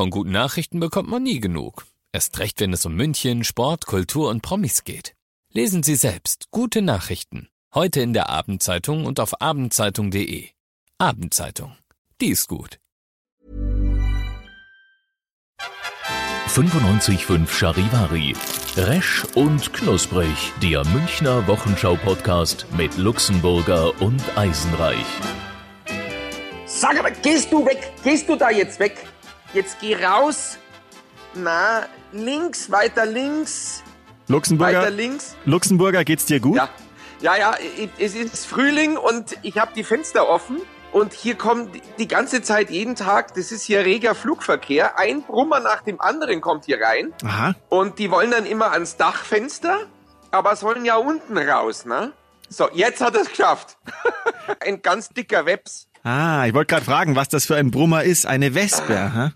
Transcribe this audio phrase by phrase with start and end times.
[0.00, 1.84] Von guten Nachrichten bekommt man nie genug.
[2.10, 5.14] Erst recht, wenn es um München, Sport, Kultur und Promis geht.
[5.52, 7.50] Lesen Sie selbst gute Nachrichten.
[7.74, 10.48] Heute in der Abendzeitung und auf abendzeitung.de.
[10.96, 11.76] Abendzeitung.
[12.18, 12.78] Die ist gut.
[16.48, 18.34] 95.5 Charivari.
[18.78, 20.54] Resch und knusprig.
[20.62, 25.04] Der Münchner Wochenschau-Podcast mit Luxemburger und Eisenreich.
[26.64, 27.92] Sag mal, gehst du weg?
[28.02, 28.96] Gehst du da jetzt weg?
[29.52, 30.58] Jetzt geh raus.
[31.34, 33.82] Na, links, weiter links.
[34.28, 35.34] Luxemburger, Weiter links.
[35.44, 36.56] Luxemburger, geht's dir gut?
[36.56, 36.68] Ja,
[37.20, 37.54] ja, ja,
[37.98, 40.58] es ist Frühling und ich habe die Fenster offen.
[40.92, 44.98] Und hier kommt die ganze Zeit, jeden Tag, das ist hier reger Flugverkehr.
[44.98, 47.12] Ein Brummer nach dem anderen kommt hier rein.
[47.24, 47.54] Aha.
[47.68, 49.78] Und die wollen dann immer ans Dachfenster,
[50.32, 52.12] aber sollen ja unten raus, ne?
[52.48, 53.78] So, jetzt hat er es geschafft.
[54.60, 55.86] Ein ganz dicker Webs.
[56.02, 58.26] Ah, ich wollte gerade fragen, was das für ein Brummer ist.
[58.26, 59.32] Eine Wespe, aha.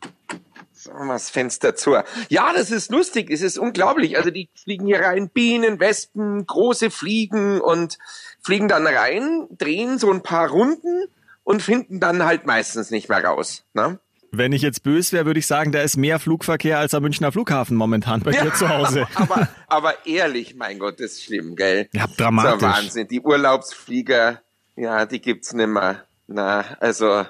[0.72, 1.96] Sagen wir das Fenster zu.
[2.28, 4.16] Ja, das ist lustig, es ist unglaublich.
[4.16, 7.98] Also die fliegen hier rein, Bienen, Wespen, große Fliegen und
[8.42, 11.06] fliegen dann rein, drehen so ein paar Runden
[11.42, 13.64] und finden dann halt meistens nicht mehr raus.
[13.72, 13.98] Ne?
[14.30, 17.30] Wenn ich jetzt böse wäre, würde ich sagen, da ist mehr Flugverkehr als am Münchner
[17.33, 19.06] Flughafen momentan bei dir zu Hause.
[19.14, 21.89] aber, aber ehrlich, mein Gott, das ist schlimm, gell?
[21.92, 22.56] Ja, Das dramatisch.
[22.56, 23.08] ist ja Wahnsinn.
[23.08, 24.41] Die Urlaubsflieger,
[24.77, 26.02] ja, die gibt's nimmer.
[26.27, 27.25] Na, also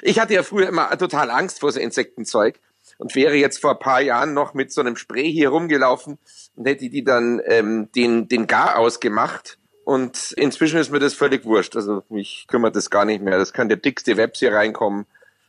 [0.00, 2.58] ich hatte ja früher immer total Angst vor so Insektenzeug
[2.98, 6.18] und wäre jetzt vor ein paar Jahren noch mit so einem Spray hier rumgelaufen
[6.56, 9.58] und hätte die dann ähm, den, den Gar ausgemacht.
[9.84, 11.74] Und inzwischen ist mir das völlig wurscht.
[11.74, 13.38] Also mich kümmert das gar nicht mehr.
[13.38, 15.06] Das kann der dickste Webs hier reinkommen.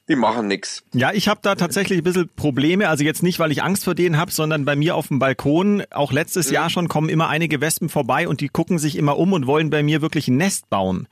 [0.09, 0.83] Die machen nix.
[0.93, 2.89] Ja, ich habe da tatsächlich ein bisschen Probleme.
[2.89, 5.83] Also jetzt nicht, weil ich Angst vor denen habe, sondern bei mir auf dem Balkon,
[5.91, 9.31] auch letztes Jahr schon, kommen immer einige Wespen vorbei und die gucken sich immer um
[9.31, 11.07] und wollen bei mir wirklich ein Nest bauen.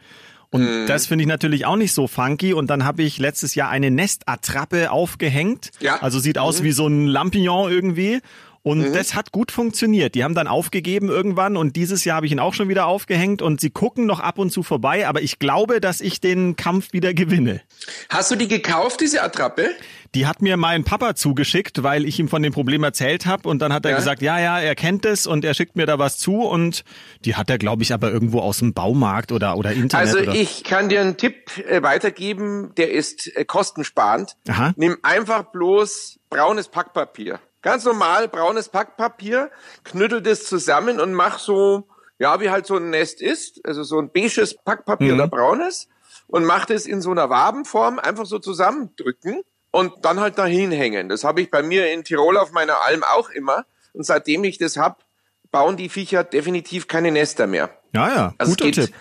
[0.51, 2.53] Und das finde ich natürlich auch nicht so funky.
[2.53, 5.71] Und dann habe ich letztes Jahr eine Nestattrappe aufgehängt.
[5.79, 6.01] Ja.
[6.01, 8.19] Also sieht aus wie so ein Lampignon irgendwie.
[8.63, 10.13] Und das hat gut funktioniert.
[10.13, 13.41] Die haben dann aufgegeben irgendwann und dieses Jahr habe ich ihn auch schon wieder aufgehängt
[13.41, 16.93] und sie gucken noch ab und zu vorbei, aber ich glaube, dass ich den Kampf
[16.93, 17.61] wieder gewinne.
[18.09, 19.71] Hast du die gekauft, diese Attrappe?
[20.13, 23.61] Die hat mir mein Papa zugeschickt, weil ich ihm von dem Problem erzählt habe und
[23.61, 23.97] dann hat er Ja.
[23.97, 26.83] gesagt, ja, ja, er kennt es und er schickt mir da was zu und
[27.25, 29.93] die hat er, glaube ich, aber irgendwo aus dem Baumarkt oder, oder Internet.
[30.07, 30.35] Also oder.
[30.35, 34.35] ich kann dir einen Tipp äh, weitergeben, der ist äh, kostensparend.
[34.49, 34.73] Aha.
[34.75, 37.39] Nimm einfach bloß braunes Packpapier.
[37.61, 39.51] Ganz normal braunes Packpapier,
[39.83, 43.99] knüttel das zusammen und mach so, ja, wie halt so ein Nest ist, also so
[43.99, 45.87] ein beiges Packpapier oder braunes
[46.27, 49.41] und mach das in so einer Wabenform einfach so zusammendrücken
[49.71, 51.07] und dann halt dahin hängen.
[51.09, 54.57] Das habe ich bei mir in Tirol auf meiner Alm auch immer und seitdem ich
[54.57, 55.03] das hab,
[55.51, 57.69] bauen die Viecher definitiv keine Nester mehr.
[57.93, 58.93] ja, ja, Also guter Tipp.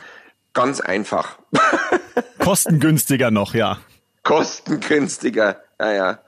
[0.52, 1.38] ganz einfach.
[2.38, 3.78] Kostengünstiger noch, ja.
[4.22, 5.62] Kostengünstiger.
[5.78, 6.18] Ja, ja.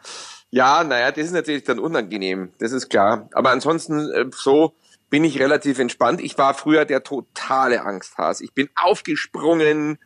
[0.55, 2.53] Ja, naja, das ist natürlich dann unangenehm.
[2.59, 3.27] Das ist klar.
[3.33, 4.75] Aber ansonsten, äh, so
[5.09, 6.21] bin ich relativ entspannt.
[6.21, 8.43] Ich war früher der totale Angsthas.
[8.43, 9.99] Ich bin aufgesprungen,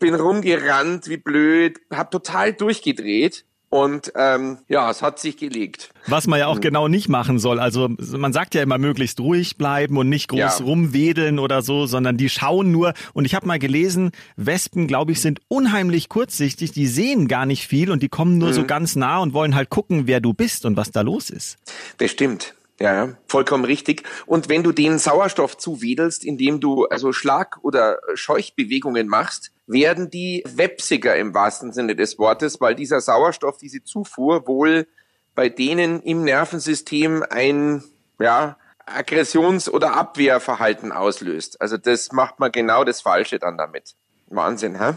[0.00, 3.46] bin rumgerannt, wie blöd, hab total durchgedreht.
[3.74, 5.90] Und ähm, ja, es hat sich gelegt.
[6.06, 7.58] Was man ja auch genau nicht machen soll.
[7.58, 10.50] Also man sagt ja immer möglichst ruhig bleiben und nicht groß Ja.
[10.64, 12.94] rumwedeln oder so, sondern die schauen nur.
[13.14, 16.70] Und ich habe mal gelesen, Wespen, glaube ich, sind unheimlich kurzsichtig.
[16.70, 19.70] Die sehen gar nicht viel und die kommen nur so ganz nah und wollen halt
[19.70, 21.56] gucken, wer du bist und was da los ist.
[21.98, 22.54] Das stimmt.
[22.80, 24.02] Ja, vollkommen richtig.
[24.26, 30.42] Und wenn du denen Sauerstoff zuwedelst, indem du also Schlag- oder Scheuchbewegungen machst, werden die
[30.46, 34.88] wepsiger im wahrsten Sinne des Wortes, weil dieser Sauerstoff, diese Zufuhr wohl
[35.34, 37.82] bei denen im Nervensystem ein,
[38.18, 41.60] ja, Aggressions- oder Abwehrverhalten auslöst.
[41.60, 43.94] Also das macht man genau das Falsche dann damit.
[44.28, 44.94] Wahnsinn, hä?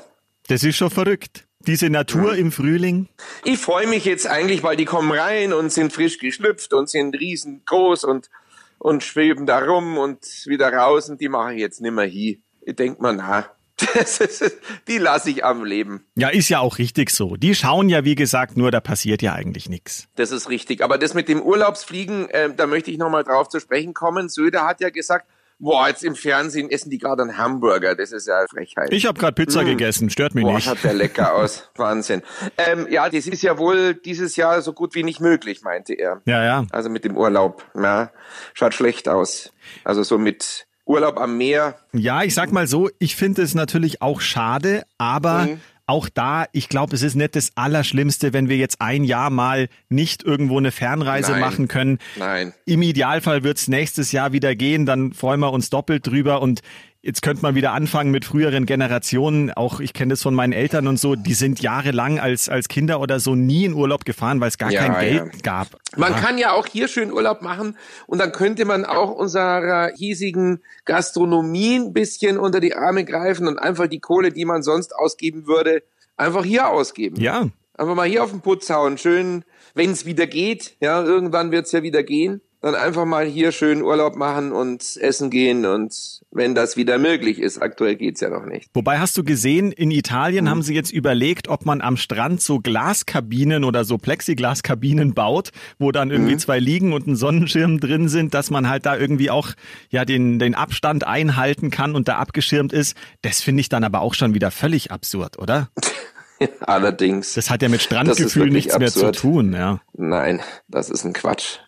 [0.47, 1.46] Das ist schon verrückt.
[1.59, 3.09] Diese Natur im Frühling.
[3.43, 7.19] Ich freue mich jetzt eigentlich, weil die kommen rein und sind frisch geschlüpft und sind
[7.19, 8.29] riesengroß und,
[8.77, 12.37] und schweben da rum und wieder raus und die mache ich jetzt nimmer hier.
[12.61, 13.49] Ich denk mal, na,
[13.95, 14.57] ist,
[14.87, 16.05] die lasse ich am Leben.
[16.15, 17.35] Ja, ist ja auch richtig so.
[17.35, 20.07] Die schauen ja, wie gesagt, nur da passiert ja eigentlich nichts.
[20.15, 20.83] Das ist richtig.
[20.83, 24.29] Aber das mit dem Urlaubsfliegen, äh, da möchte ich nochmal drauf zu sprechen kommen.
[24.29, 25.27] Söder hat ja gesagt,
[25.59, 27.95] boah, jetzt im Fernsehen essen die gerade einen Hamburger.
[27.95, 28.91] Das ist ja eine Frechheit.
[28.91, 30.65] Ich habe gerade Pizza gegessen, stört mich Boah, nicht.
[30.65, 31.69] schaut der lecker aus.
[31.75, 32.21] Wahnsinn.
[32.57, 36.21] Ähm, ja, das ist ja wohl dieses Jahr so gut wie nicht möglich, meinte er.
[36.25, 36.65] Ja, ja.
[36.71, 37.65] Also mit dem Urlaub.
[37.75, 38.11] Ja,
[38.53, 39.51] schaut schlecht aus.
[39.83, 41.75] Also so mit Urlaub am Meer.
[41.91, 45.61] Ja, ich sag mal so, ich finde es natürlich auch schade, aber Mhm.
[45.87, 49.69] Auch da, ich glaube, es ist nicht das Allerschlimmste, wenn wir jetzt ein Jahr mal
[49.87, 51.39] nicht irgendwo eine Fernreise Nein.
[51.39, 51.99] machen können.
[52.17, 52.53] Nein.
[52.65, 56.61] Im Idealfall wird's nächstes Jahr wieder gehen, dann freuen wir uns doppelt drüber und
[57.07, 59.51] jetzt könnte man wieder anfangen mit früheren Generationen.
[59.53, 61.15] Auch ich kenne das von meinen Eltern und so.
[61.15, 64.69] Die sind jahrelang als, als Kinder oder so nie in Urlaub gefahren, weil es gar
[64.69, 65.23] Ja, kein ja.
[65.23, 65.69] Geld gab.
[65.95, 66.19] Man Ja.
[66.19, 67.77] kann ja auch hier schön Urlaub machen
[68.07, 73.57] und dann könnte man auch unserer hiesigen Gastronomie ein bisschen unter die Arme greifen und
[73.57, 75.83] einfach die Kohle, die man sonst ausgeben würde,
[76.17, 77.15] einfach hier ausgeben.
[77.19, 77.47] Ja,
[77.79, 79.45] Einfach mal hier auf den Putz hauen, schön,
[79.75, 83.81] wenn es wieder geht, ja, irgendwann wird's ja wieder gehen, dann einfach mal hier schön
[83.83, 88.45] Urlaub machen und essen gehen und wenn das wieder möglich ist, aktuell geht's ja noch
[88.45, 88.69] nicht.
[88.73, 90.49] Wobei hast du gesehen, in Italien Mhm.
[90.49, 95.91] haben sie jetzt überlegt, ob man am Strand so Glaskabinen oder so Plexiglaskabinen baut, wo
[95.91, 96.39] dann irgendwie Mhm.
[96.39, 99.49] zwei Liegen und ein Sonnenschirm drin sind, dass man halt da irgendwie auch
[99.89, 102.95] ja den den Abstand einhalten kann und da abgeschirmt ist.
[103.21, 105.69] Das finde ich dann aber auch schon wieder völlig absurd, oder?
[106.61, 107.33] Allerdings.
[107.33, 109.15] Das hat ja mit Strandgefühl nichts mehr absurd.
[109.15, 109.79] zu tun, ja.
[109.93, 111.59] Nein, das ist ein Quatsch.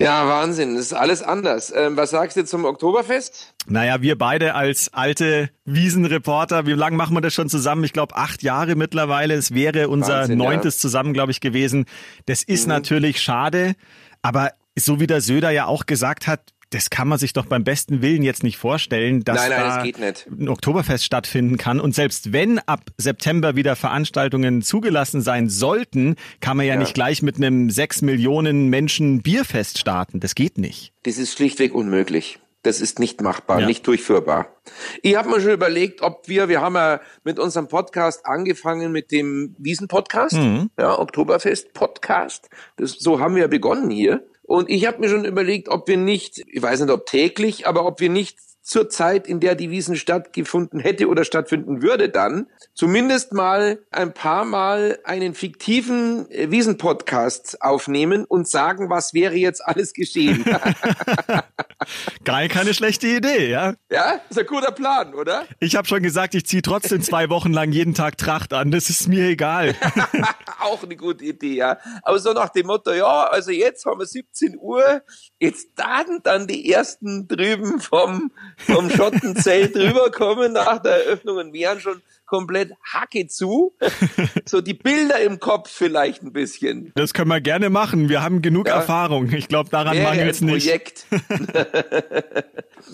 [0.00, 1.70] Ja, Wahnsinn, das ist alles anders.
[1.76, 3.52] Ähm, was sagst du zum Oktoberfest?
[3.66, 7.84] Naja, wir beide als alte Wiesenreporter, wie lange machen wir das schon zusammen?
[7.84, 9.34] Ich glaube, acht Jahre mittlerweile.
[9.34, 10.46] Es wäre unser Wahnsinn, ja.
[10.46, 10.52] Mhm.
[10.54, 11.84] neuntes zusammen, glaube ich, gewesen.
[12.24, 13.74] Das ist natürlich schade,
[14.22, 16.40] aber so wie der Söder ja auch gesagt hat,
[16.70, 20.12] das kann man sich doch beim besten Willen jetzt nicht vorstellen, dass Nein, nein, da
[20.12, 21.80] das ein Oktoberfest stattfinden kann.
[21.80, 27.22] Und selbst wenn ab September wieder Veranstaltungen zugelassen sein sollten, kann man ja, nicht gleich
[27.22, 30.20] mit einem sechs Millionen Menschen Bierfest starten.
[30.20, 30.92] Das geht nicht.
[31.02, 32.38] Das ist schlichtweg unmöglich.
[32.62, 33.66] Das ist nicht machbar, Ja.
[33.66, 34.54] nicht durchführbar.
[35.02, 39.10] Ich habe mir schon überlegt, ob wir, wir haben ja mit unserem Podcast angefangen mit
[39.12, 40.70] dem Wiesen-Podcast, Mhm.
[40.78, 42.48] ja, Oktoberfest-Podcast.
[42.78, 44.22] So haben wir ja begonnen hier.
[44.50, 47.86] Und ich habe mir schon überlegt, ob wir nicht, ich weiß nicht, ob täglich, aber
[47.86, 48.36] ob wir nicht
[48.70, 54.14] zur Zeit, in der die Wiesen stattgefunden hätte oder stattfinden würde, dann zumindest mal ein
[54.14, 60.44] paar Mal einen fiktiven äh, Wiesen-Podcast aufnehmen und sagen, was wäre jetzt alles geschehen.
[62.24, 63.74] Geil, keine schlechte Idee, ja.
[63.90, 65.46] Ja, ist ein guter Plan, oder?
[65.60, 68.70] Ich habe schon gesagt, ich ziehe trotzdem zwei Wochen lang jeden Tag Tracht an.
[68.70, 69.74] Das ist mir egal.
[70.60, 71.78] Auch eine gute Idee, ja.
[72.02, 75.02] Aber so nach dem Motto, ja, also jetzt haben wir 17 Uhr,
[75.38, 78.30] jetzt dann dann die ersten drüben vom,
[78.66, 83.74] vom Schottenzelt rüberkommen nach der Eröffnung und wären schon komplett Hacke zu.
[84.46, 86.92] So die Bilder im Kopf vielleicht ein bisschen.
[86.94, 88.08] Das können wir gerne machen.
[88.08, 88.76] Wir haben genug Ja.
[88.76, 89.32] Erfahrung.
[89.32, 90.64] Ich glaube, daran Wäre mangelt es nicht.
[90.64, 91.06] Projekt.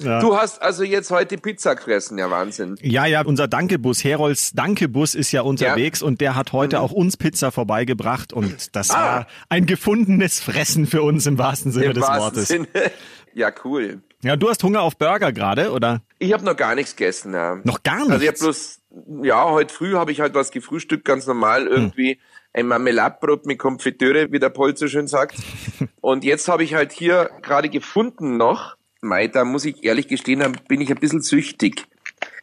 [0.03, 0.21] Ja.
[0.21, 2.77] Du hast also jetzt heute Pizza gefressen, ja Wahnsinn.
[2.83, 6.57] Ja, ja, unser Dankebus, Herolds Dankebus ist ja unterwegs und der hat Mhm.
[6.59, 8.95] heute auch uns Pizza vorbeigebracht und das Ah.
[8.95, 12.49] war ein gefundenes Fressen für uns im wahrsten Sinne Im des wahrsten Wortes.
[12.49, 12.67] Sinne.
[13.35, 14.01] Ja, cool.
[14.27, 16.03] Ja, du hast Hunger auf Burger gerade, oder?
[16.19, 17.33] Ich habe noch gar nichts gegessen.
[17.33, 17.61] Ja.
[17.63, 18.11] Noch gar nichts?
[18.11, 18.81] Also ich habe bloß,
[19.23, 22.19] ja, heute früh habe ich halt was gefrühstückt, ganz normal irgendwie.
[22.53, 25.37] Ein Marmeladbrot mit Konfitüre, wie der Pol so schön sagt.
[26.01, 30.41] Und jetzt habe ich halt hier gerade gefunden noch, Mei, da muss ich ehrlich gestehen,
[30.41, 31.87] da bin ich ein bisschen süchtig.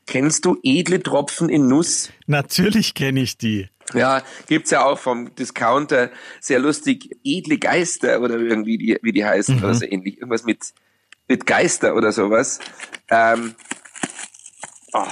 [0.08, 2.14] Kennst du edle Tropfen in Nuss?
[2.28, 3.68] Natürlich kenne ich die.
[3.94, 9.26] Ja, gibt's ja auch vom Discounter, sehr lustig, edle Geister oder irgendwie die, wie die
[9.26, 10.20] heißen oder so ähnlich.
[10.20, 10.74] Irgendwas mit,
[11.28, 12.60] mit Geister oder sowas.
[13.10, 13.56] Ähm,
[14.94, 15.06] oh,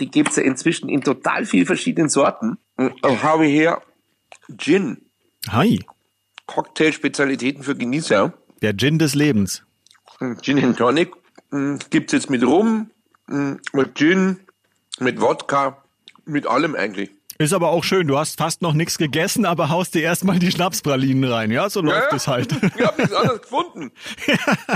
[0.00, 2.58] die gibt's ja inzwischen in total viel verschiedenen Sorten.
[2.76, 3.80] Und dann habe ich hier
[4.56, 4.98] Gin,
[5.50, 5.80] Hi,
[6.46, 8.32] Cocktail-Spezialitäten für Genießer.
[8.62, 9.62] der Gin des Lebens.
[10.42, 11.12] Gin and Tonic
[11.50, 12.90] mm, gibt's jetzt mit Rum,
[13.26, 14.40] mm, mit Gin,
[14.98, 15.82] mit Wodka,
[16.24, 17.10] mit allem eigentlich.
[17.38, 20.52] Ist aber auch schön, du hast fast noch nichts gegessen, aber haust dir erstmal die
[20.52, 21.50] Schnapspralinen rein.
[21.50, 22.52] Ja, so läuft es halt.
[22.76, 23.90] Ich habe nichts anderes gefunden.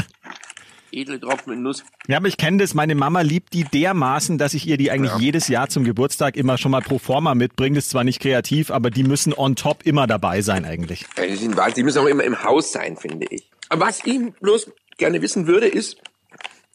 [0.92, 1.85] Edle Tropfen in Nuss.
[2.07, 2.75] Ja, aber ich kenne das.
[2.75, 6.59] Meine Mama liebt die dermaßen, dass ich ihr die eigentlich jedes Jahr zum Geburtstag immer
[6.59, 7.76] schon mal pro forma mitbringe.
[7.76, 11.07] Das ist zwar nicht kreativ, aber die müssen on top immer dabei sein eigentlich.
[11.16, 13.50] Ja, die sind die müssen auch immer im Haus sein, finde ich.
[13.68, 15.99] Aber was ich bloß gerne wissen würde, ist,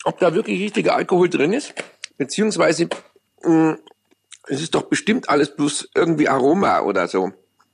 [0.03, 1.73] ob da wirklich richtiger Alkohol drin ist,
[2.17, 2.89] beziehungsweise
[3.43, 3.77] mh,
[4.47, 7.31] es ist doch bestimmt alles bloß irgendwie Aroma oder so.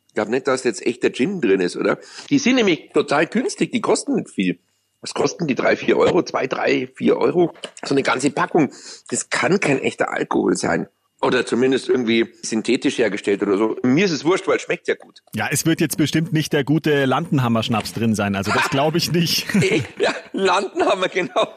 [0.07, 1.99] Ich glaube nicht, dass jetzt echter Gin drin ist, oder?
[2.29, 4.59] Die sind nämlich total günstig, die kosten nicht viel.
[5.01, 5.55] Was kosten die?
[5.55, 6.23] Drei, vier Euro?
[6.23, 7.53] Zwei, drei, vier Euro?
[7.83, 8.71] So eine ganze Packung.
[9.09, 10.87] Das kann kein echter Alkohol sein.
[11.21, 13.75] Oder zumindest irgendwie synthetisch hergestellt oder so.
[13.83, 15.19] Mir ist es wurscht, weil es schmeckt ja gut.
[15.35, 18.35] Ja, es wird jetzt bestimmt nicht der gute Landenhammer-Schnaps drin sein.
[18.35, 19.45] Also das glaube ich nicht.
[19.99, 21.47] ja, landen haben wir genau.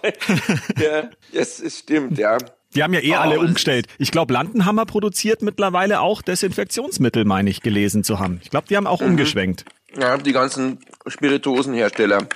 [0.80, 2.38] ja, das ist stimmt, ja.
[2.74, 3.86] Die haben ja eh Oh, alle umgestellt.
[3.98, 8.40] Ich glaube, Landenhammer produziert mittlerweile auch Desinfektionsmittel, meine ich, gelesen zu haben.
[8.42, 9.64] Ich glaube, die haben auch umgeschwenkt.
[9.96, 12.26] Ja, die ganzen Spirituosenhersteller.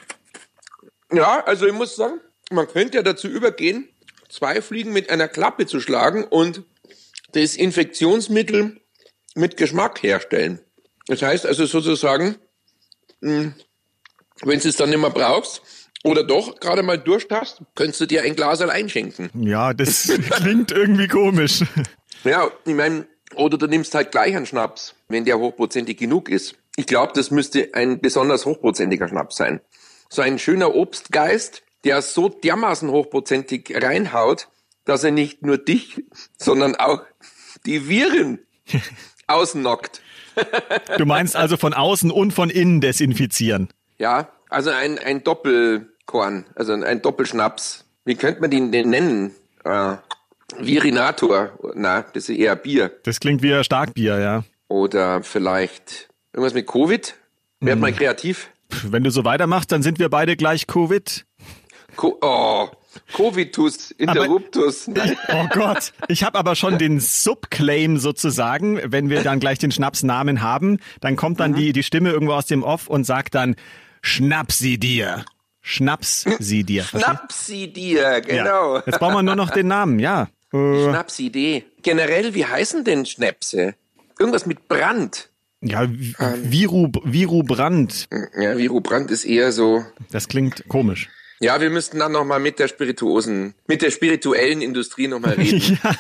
[1.13, 2.21] Ja, also ich muss sagen,
[2.51, 3.89] man könnte ja dazu übergehen,
[4.29, 6.63] zwei Fliegen mit einer Klappe zu schlagen und
[7.33, 8.81] das Infektionsmittel
[9.35, 10.61] mit Geschmack herstellen.
[11.07, 12.37] Das heißt also sozusagen,
[13.21, 13.55] mh,
[14.43, 15.63] wenn du es dann nicht mehr brauchst,
[16.07, 19.29] oder doch gerade mal Durst hast, könntest du dir ein Glas einschenken.
[19.35, 21.65] Ja, das klingt irgendwie komisch.
[22.23, 26.55] Ja, ich meine, oder du nimmst halt gleich einen Schnaps, wenn der hochprozentig genug ist.
[26.77, 29.61] Ich glaube, das müsste ein besonders hochprozentiger Schnaps sein.
[30.09, 34.49] So ein schöner Obstgeist, der so dermaßen hochprozentig reinhaut,
[34.85, 36.05] dass er nicht nur dich,
[36.39, 37.03] sondern auch
[37.65, 38.41] die Viren
[39.27, 40.01] ausnockt.
[40.99, 43.69] Du meinst also von außen und von innen desinfizieren?
[43.99, 47.85] Ja, also ein, ein Doppelkorn, also ein Doppelschnaps.
[48.05, 49.35] Wie könnte man den denn nennen?
[49.65, 49.97] Äh,
[50.59, 51.59] Virinator.
[51.75, 52.93] Na, das ist eher Bier.
[53.03, 54.45] Das klingt wie ein Starkbier, ja.
[54.69, 57.15] Oder vielleicht irgendwas mit Covid?
[57.61, 58.51] Werd mal kreativ.
[58.85, 61.25] Wenn du so weitermachst, dann sind wir beide gleich Covid.
[61.97, 62.69] Co oh,
[63.13, 64.89] Covitus interruptus.
[64.89, 69.71] Ich, oh Gott, ich habe aber schon den Subclaim sozusagen, wenn wir dann gleich den
[69.71, 71.57] Schnapsnamen haben, dann kommt dann mhm.
[71.57, 73.57] die, die Stimme irgendwo aus dem Off und sagt dann,
[74.03, 75.25] schnapp sie dir.
[75.63, 76.85] Schnaps sie dir.
[76.85, 78.77] Schnapp sie dir, genau.
[78.77, 78.83] Ja.
[78.87, 80.29] Jetzt brauchen wir nur noch den Namen, ja.
[80.53, 80.85] Äh.
[80.85, 81.65] Schnapsidee.
[81.83, 83.75] Generell, wie heißen denn Schnäpse?
[84.19, 85.29] Irgendwas mit Brand.
[85.63, 86.15] Ja, ähm.
[86.43, 88.09] Viru, Viru Brand.
[88.39, 89.85] Ja, Viru Brand ist eher so.
[90.11, 91.09] Das klingt komisch.
[91.39, 95.79] Ja, wir müssten dann nochmal mit der spirituosen, mit der spirituellen Industrie nochmal reden.
[95.85, 95.97] ja.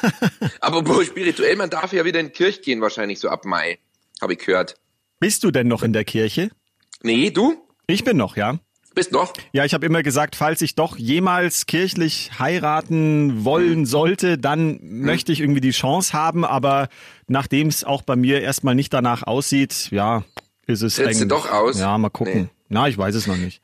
[0.61, 3.79] Aber wo spirituell, man darf ja wieder in die Kirche gehen, wahrscheinlich so ab Mai,
[4.23, 4.77] habe ich gehört.
[5.21, 6.51] Bist du denn noch in der Kirche?
[7.03, 7.55] Nee, du?
[7.87, 8.59] Ich bin noch, ja.
[8.97, 9.35] Bist noch?
[9.53, 15.03] Ja, ich habe immer gesagt, falls ich doch jemals kirchlich heiraten wollen sollte, dann hm.
[15.03, 16.89] möchte ich irgendwie die Chance haben, aber
[17.29, 20.25] nachdem es auch bei mir erstmal nicht danach aussieht, ja,
[20.67, 21.79] ist es Setzt du doch aus?
[21.79, 22.45] Ja, mal gucken.
[22.45, 22.49] Nee.
[22.71, 23.61] Na, ich weiß es noch nicht.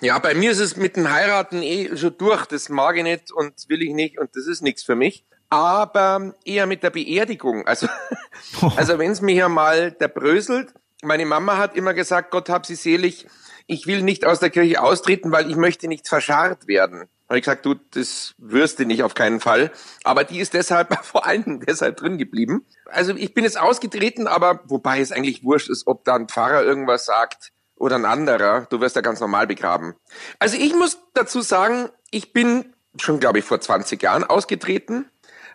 [0.00, 2.46] Ja, bei mir ist es mit dem Heiraten eh schon durch.
[2.46, 5.26] Das mag ich nicht und will ich nicht und das ist nichts für mich.
[5.50, 7.66] Aber eher mit der Beerdigung.
[7.66, 7.86] Also,
[8.76, 10.72] also wenn es mich ja mal der bröselt.
[11.02, 13.26] Meine Mama hat immer gesagt, Gott hab sie selig.
[13.72, 17.08] Ich will nicht aus der Kirche austreten, weil ich möchte nicht verscharrt werden.
[17.28, 19.70] Habe ich gesagt, du, das wirst du nicht auf keinen Fall.
[20.02, 22.66] Aber die ist deshalb, vor allem deshalb drin geblieben.
[22.86, 26.64] Also ich bin jetzt ausgetreten, aber wobei es eigentlich wurscht ist, ob da ein Pfarrer
[26.64, 29.94] irgendwas sagt oder ein anderer, du wirst ja ganz normal begraben.
[30.40, 35.08] Also ich muss dazu sagen, ich bin schon, glaube ich, vor 20 Jahren ausgetreten,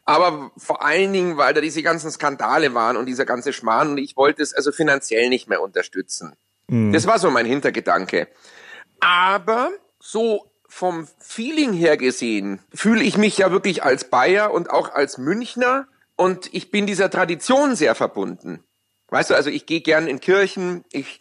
[0.05, 3.97] aber vor allen Dingen, weil da diese ganzen Skandale waren und dieser ganze Schmarrn und
[3.97, 6.37] ich wollte es also finanziell nicht mehr unterstützen.
[6.67, 6.93] Mhm.
[6.93, 8.27] Das war so mein Hintergedanke.
[8.99, 9.69] Aber
[9.99, 15.17] so vom Feeling her gesehen fühle ich mich ja wirklich als Bayer und auch als
[15.17, 18.63] Münchner und ich bin dieser Tradition sehr verbunden.
[19.09, 21.19] Weißt du, also ich gehe gern in Kirchen, ich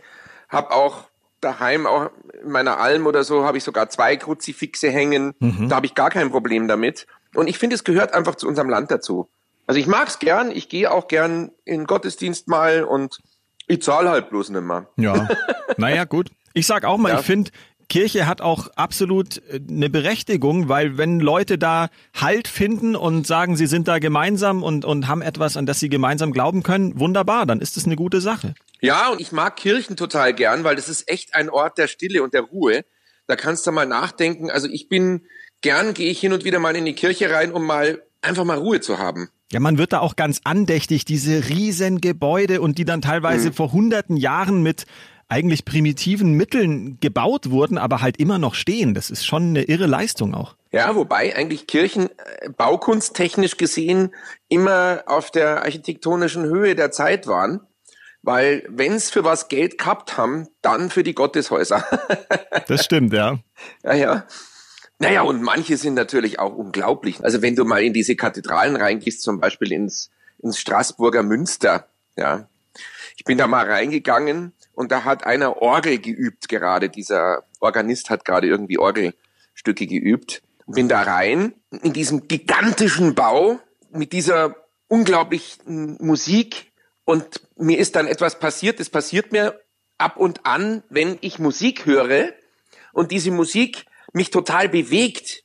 [0.49, 1.05] habe auch
[1.41, 2.11] daheim, auch
[2.43, 5.35] in meiner Alm oder so, habe ich sogar zwei Kruzifixe hängen.
[5.39, 5.69] Mhm.
[5.69, 7.07] Da habe ich gar kein Problem damit.
[7.35, 9.29] Und ich finde, es gehört einfach zu unserem Land dazu.
[9.67, 13.19] Also ich mag's gern, ich gehe auch gern in Gottesdienst mal und
[13.67, 14.89] ich zahle halt bloß nimmer.
[14.97, 15.29] Ja,
[15.77, 16.31] naja, gut.
[16.53, 17.21] Ich sag auch mal, ja.
[17.21, 17.51] ich finde,
[17.89, 23.57] Kirche hat auch absolut äh, eine Berechtigung, weil wenn Leute da Halt finden und sagen,
[23.57, 27.47] sie sind da gemeinsam und, und haben etwas, an das sie gemeinsam glauben können, wunderbar,
[27.47, 28.55] dann ist es eine gute Sache.
[28.81, 32.23] Ja, und ich mag Kirchen total gern, weil das ist echt ein Ort der Stille
[32.23, 32.85] und der Ruhe.
[33.27, 34.51] Da kannst du mal nachdenken.
[34.51, 35.27] Also ich bin
[35.63, 38.59] gern, gehe ich hin und wieder mal in die Kirche rein, um mal einfach mal
[38.59, 39.29] Ruhe zu haben.
[39.53, 43.55] Ja, man wird da auch ganz andächtig, diese riesen Gebäude und die dann teilweise mhm.
[43.55, 44.87] vor hunderten Jahren mit
[45.29, 48.95] eigentlich primitiven Mitteln gebaut wurden, aber halt immer noch stehen.
[48.95, 50.57] Das ist schon eine irre Leistung auch.
[50.71, 54.15] Ja, wobei eigentlich Kirchen äh, baukunsttechnisch gesehen
[54.49, 57.61] immer auf der architektonischen Höhe der Zeit waren.
[58.23, 61.85] Weil wenn's für was Geld gehabt haben, dann für die Gotteshäuser.
[62.67, 63.39] das stimmt, ja.
[63.83, 64.27] Ja, ja.
[64.99, 67.23] Naja, und manche sind natürlich auch unglaublich.
[67.25, 72.49] Also wenn du mal in diese Kathedralen reingehst, zum Beispiel ins, ins Straßburger Münster, ja.
[73.17, 76.89] Ich bin da mal reingegangen und da hat einer Orgel geübt gerade.
[76.89, 80.43] Dieser Organist hat gerade irgendwie Orgelstücke geübt.
[80.67, 83.61] Bin da rein in diesem gigantischen Bau
[83.93, 84.57] mit dieser
[84.89, 86.73] unglaublichen Musik
[87.05, 89.61] und mir ist dann etwas passiert, das passiert mir
[89.99, 92.33] ab und an, wenn ich Musik höre
[92.93, 93.85] und diese Musik
[94.15, 95.45] mich total bewegt.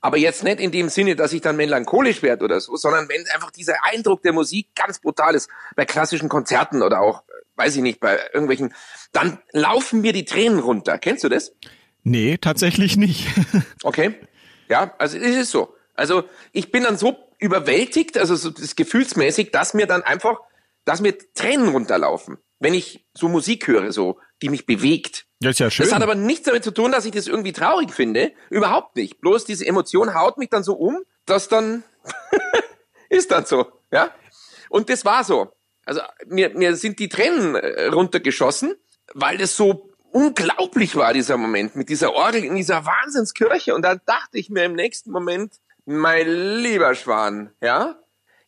[0.00, 3.24] Aber jetzt nicht in dem Sinne, dass ich dann melancholisch werde oder so, sondern wenn
[3.32, 7.22] einfach dieser Eindruck der Musik ganz brutal ist, bei klassischen Konzerten oder auch,
[7.54, 8.74] weiß ich nicht, bei irgendwelchen,
[9.12, 10.98] dann laufen mir die Tränen runter.
[10.98, 11.52] Kennst du das?
[12.02, 13.28] Nee, tatsächlich nicht.
[13.84, 14.16] okay.
[14.68, 15.74] Ja, also es ist so.
[15.94, 20.38] Also ich bin dann so überwältigt, also so das gefühlsmäßig, dass mir dann einfach
[20.88, 25.26] dass mir Tränen runterlaufen, wenn ich so Musik höre, so, die mich bewegt.
[25.40, 25.86] Das ist ja schön.
[25.86, 28.32] Das hat aber nichts damit zu tun, dass ich das irgendwie traurig finde.
[28.50, 29.20] Überhaupt nicht.
[29.20, 31.84] Bloß diese Emotion haut mich dann so um, dass dann
[33.08, 34.10] ist dann so, ja.
[34.68, 35.52] Und das war so.
[35.84, 38.74] Also mir, mir sind die Tränen äh, runtergeschossen,
[39.14, 43.74] weil das so unglaublich war dieser Moment mit dieser Orgel in dieser Wahnsinnskirche.
[43.74, 45.54] Und da dachte ich mir im nächsten Moment,
[45.86, 47.96] mein lieber Schwan, ja,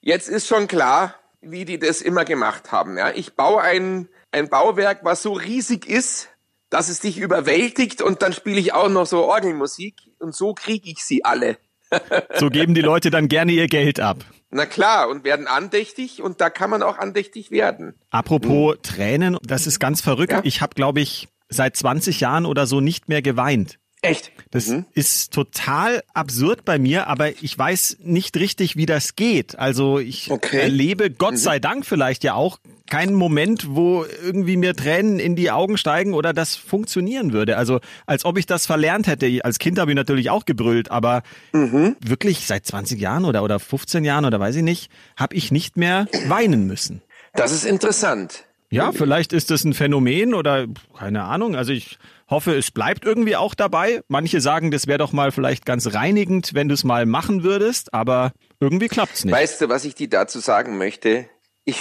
[0.00, 2.99] jetzt ist schon klar, wie die das immer gemacht haben.
[2.99, 6.28] Ja, ich baue ein, ein Bauwerk, was so riesig ist,
[6.71, 10.89] dass es dich überwältigt und dann spiele ich auch noch so Orgelmusik und so kriege
[10.91, 11.59] ich sie alle.
[12.39, 14.25] so geben die Leute dann gerne ihr Geld ab.
[14.50, 17.95] Na klar, und werden andächtig und da kann man auch andächtig werden.
[18.11, 18.83] Apropos hm.
[18.83, 20.33] Tränen, das ist ganz verrückt.
[20.33, 20.41] Ja?
[20.45, 23.79] Ich habe, glaube ich, seit 20 Jahren oder so nicht mehr geweint.
[24.02, 24.33] Echt?
[24.50, 24.87] Das mhm.
[24.95, 29.59] ist total absurd bei mir, aber ich weiß nicht richtig, wie das geht.
[29.59, 30.61] Also ich okay.
[30.61, 31.38] erlebe, Gott mhm.
[31.38, 32.59] sei Dank vielleicht ja auch,
[32.90, 37.57] keinen Moment, wo irgendwie mir Tränen in die Augen steigen oder das funktionieren würde.
[37.57, 39.42] Also als ob ich das verlernt hätte.
[39.45, 41.97] Als Kind habe ich natürlich auch gebrüllt, aber mhm.
[42.00, 45.76] wirklich seit 20 Jahren oder, oder 15 Jahren oder weiß ich nicht, habe ich nicht
[45.76, 47.00] mehr weinen müssen.
[47.33, 48.45] Das ist interessant.
[48.73, 50.66] Ja, vielleicht ist es ein Phänomen oder
[50.97, 51.57] keine Ahnung.
[51.57, 51.99] Also ich
[52.30, 54.02] hoffe, es bleibt irgendwie auch dabei.
[54.08, 57.92] Manche sagen, das wäre doch mal vielleicht ganz reinigend, wenn du es mal machen würdest,
[57.92, 59.34] aber irgendwie klappt's nicht.
[59.34, 61.28] Weißt du, was ich dir dazu sagen möchte?
[61.64, 61.80] Ich,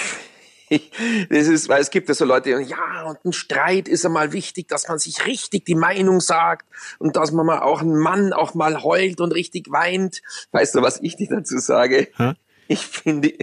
[0.69, 0.91] ich,
[1.29, 4.33] das ist, weil es gibt ja so Leute, ja, und ein Streit ist ja mal
[4.33, 8.33] wichtig, dass man sich richtig die Meinung sagt und dass man mal auch ein Mann
[8.33, 10.21] auch mal heult und richtig weint.
[10.51, 12.09] Weißt du, was ich dir dazu sage?
[12.17, 12.33] Hä?
[12.67, 13.33] Ich finde,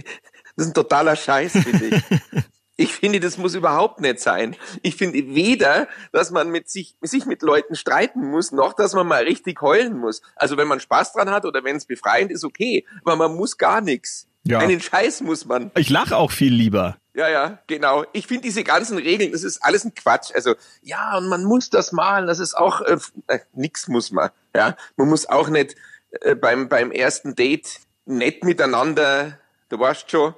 [0.55, 2.43] das ist ein totaler Scheiß, finde ich.
[2.77, 4.55] Ich finde, das muss überhaupt nicht sein.
[4.83, 9.07] Ich finde weder, dass man mit sich, sich mit Leuten streiten muss, noch dass man
[9.07, 10.21] mal richtig heulen muss.
[10.35, 12.85] Also wenn man Spaß dran hat oder wenn es befreiend ist, okay.
[13.03, 14.27] Aber man muss gar nichts.
[14.43, 14.59] Ja.
[14.59, 15.71] Einen Scheiß muss man.
[15.75, 16.97] Ich lache auch viel lieber.
[17.15, 18.05] Ja, ja, genau.
[18.13, 20.31] Ich finde diese ganzen Regeln, das ist alles ein Quatsch.
[20.35, 20.53] Also
[20.83, 24.29] ja, und man muss das malen, das ist auch äh, äh, nix muss man.
[24.55, 25.75] Ja, man muss auch nicht
[26.21, 29.39] äh, beim beim ersten Date nett miteinander.
[29.69, 30.35] Du weißt schon.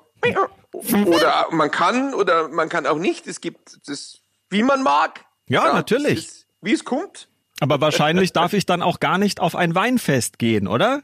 [0.71, 3.27] Oder man kann oder man kann auch nicht.
[3.27, 5.25] Es gibt das, wie man mag.
[5.47, 6.19] Ja, ja natürlich.
[6.19, 7.27] Ist, wie es kommt.
[7.59, 11.01] Aber wahrscheinlich darf ich dann auch gar nicht auf ein Weinfest gehen, oder?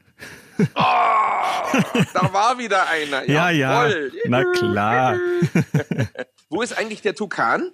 [0.57, 3.24] Oh, da war wieder einer.
[3.29, 3.88] Ja, ja.
[3.88, 3.95] ja.
[4.25, 5.17] Na klar.
[6.50, 7.72] Wo ist eigentlich der Tukan?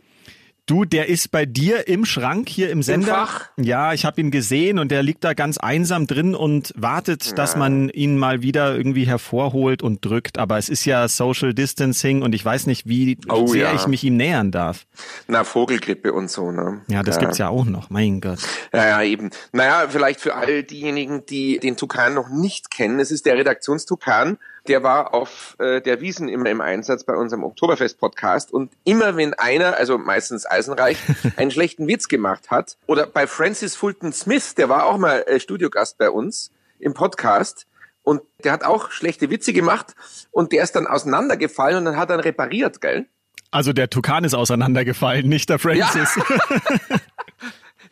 [0.68, 3.08] Du, der ist bei dir im Schrank hier im Sender.
[3.08, 3.50] Im Fach?
[3.58, 7.34] Ja, ich habe ihn gesehen und der liegt da ganz einsam drin und wartet, ja.
[7.34, 10.38] dass man ihn mal wieder irgendwie hervorholt und drückt.
[10.38, 13.76] Aber es ist ja Social Distancing und ich weiß nicht, wie oh, sehr ja.
[13.76, 14.86] ich mich ihm nähern darf.
[15.28, 16.82] Na, Vogelgrippe und so, ne?
[16.88, 17.22] Ja, das ja.
[17.22, 18.40] gibt's ja auch noch, mein Gott.
[18.72, 19.32] Ja, ja, eben.
[19.52, 24.38] Naja, vielleicht für all diejenigen, die den Tukan noch nicht kennen, es ist der Redaktionstukan
[24.68, 29.34] der war auf äh, der Wiesen immer im Einsatz bei unserem Oktoberfest-Podcast und immer wenn
[29.34, 30.98] einer, also meistens Eisenreich,
[31.38, 35.40] einen schlechten Witz gemacht hat, oder bei Francis Fulton Smith, der war auch mal äh,
[35.40, 37.68] Studiogast bei uns im Podcast,
[38.04, 39.96] und der hat auch schlechte Witze gemacht
[40.32, 43.06] und der ist dann auseinandergefallen und dann hat er repariert, gell?
[43.52, 46.16] Also der Tukan ist auseinandergefallen, nicht der Francis.
[46.16, 46.98] Ja.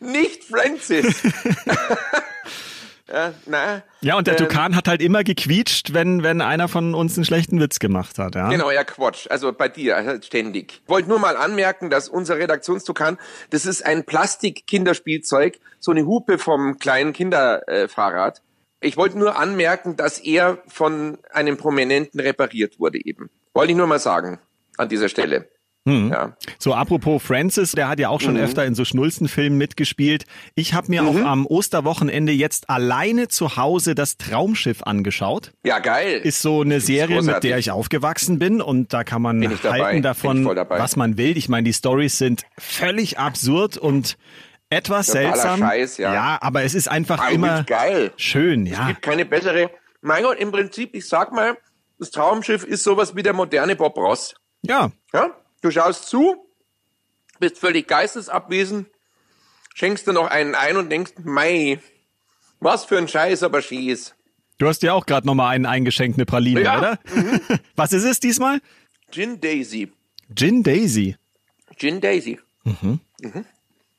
[0.00, 1.22] nicht Francis.
[3.12, 6.94] Ja, na, ja, und der ähm, Tukan hat halt immer gequietscht, wenn, wenn einer von
[6.94, 8.34] uns einen schlechten Witz gemacht hat.
[8.34, 8.48] Ja?
[8.48, 9.26] Genau, ja, Quatsch.
[9.28, 10.80] Also bei dir also ständig.
[10.86, 13.18] Wollte nur mal anmerken, dass unser Redaktionstukan,
[13.50, 18.42] das ist ein Plastik-Kinderspielzeug, so eine Hupe vom kleinen Kinderfahrrad.
[18.80, 23.28] Ich wollte nur anmerken, dass er von einem Prominenten repariert wurde eben.
[23.52, 24.38] Wollte ich nur mal sagen
[24.78, 25.48] an dieser Stelle.
[25.84, 26.10] Mhm.
[26.12, 26.36] Ja.
[26.58, 28.40] So, apropos Francis, der hat ja auch schon mhm.
[28.40, 30.26] öfter in so Schnulzenfilmen mitgespielt.
[30.54, 31.08] Ich habe mir mhm.
[31.08, 35.52] auch am Osterwochenende jetzt alleine zu Hause das Traumschiff angeschaut.
[35.64, 36.20] Ja, geil.
[36.22, 40.44] Ist so eine Serie, mit der ich aufgewachsen bin und da kann man halten davon,
[40.44, 41.36] was man will.
[41.36, 44.18] Ich meine, die Stories sind völlig absurd und
[44.68, 45.60] etwas Totaler seltsam.
[45.60, 46.14] Scheiß, ja.
[46.14, 48.12] ja, aber es ist einfach Eigentlich immer geil.
[48.16, 48.66] schön.
[48.66, 48.82] Ja.
[48.82, 49.70] Es gibt keine bessere.
[50.02, 51.56] Mein Gott, im Prinzip, ich sag mal,
[51.98, 54.34] das Traumschiff ist sowas wie der moderne Bob Ross.
[54.62, 54.92] Ja.
[55.12, 55.30] Ja,
[55.60, 56.46] Du schaust zu,
[57.38, 58.88] bist völlig geistesabwesend,
[59.74, 61.80] schenkst dir noch einen ein und denkst, mei,
[62.60, 64.14] was für ein Scheiß, aber schieß.
[64.58, 66.78] Du hast dir auch gerade nochmal einen eingeschenkt, eine Praline, ja.
[66.78, 66.98] oder?
[67.14, 67.40] Mhm.
[67.76, 68.60] Was ist es diesmal?
[69.10, 69.90] Gin Daisy.
[70.34, 71.16] Gin Daisy?
[71.78, 72.38] Gin Daisy.
[72.64, 73.00] Mhm.
[73.22, 73.44] Mhm.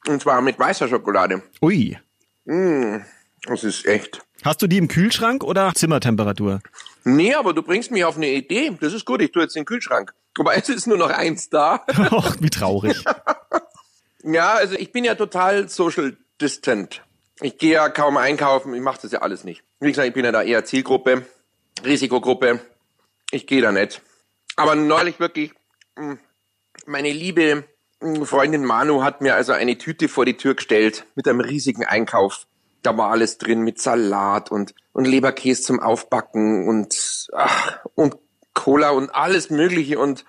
[0.08, 1.42] Und zwar mit weißer Schokolade.
[1.64, 1.98] Ui.
[2.46, 2.98] Mm,
[3.44, 4.22] das ist echt.
[4.44, 6.62] Hast du die im Kühlschrank oder Zimmertemperatur?
[7.04, 8.72] Nee, aber du bringst mich auf eine Idee.
[8.80, 10.14] Das ist gut, ich tue jetzt den Kühlschrank.
[10.38, 11.86] Aber es ist nur noch eins da.
[12.12, 13.04] Och, wie traurig.
[14.24, 17.02] ja, also ich bin ja total social distant.
[17.42, 19.64] Ich gehe ja kaum einkaufen, ich mache das ja alles nicht.
[19.80, 21.26] Wie gesagt, ich bin ja da eher Zielgruppe,
[21.84, 22.60] Risikogruppe.
[23.32, 24.02] Ich gehe da nicht.
[24.58, 25.54] Aber neulich wirklich,
[25.96, 26.20] hm,
[26.86, 27.64] meine liebe
[28.00, 31.86] hm, Freundin Manu hat mir also eine Tüte vor die Tür gestellt mit einem riesigen
[31.86, 32.46] Einkauf.
[32.84, 38.18] Da war alles drin mit Salat und, und Leberkäse zum Aufbacken und, ach, und
[38.54, 40.26] Cola und alles Mögliche und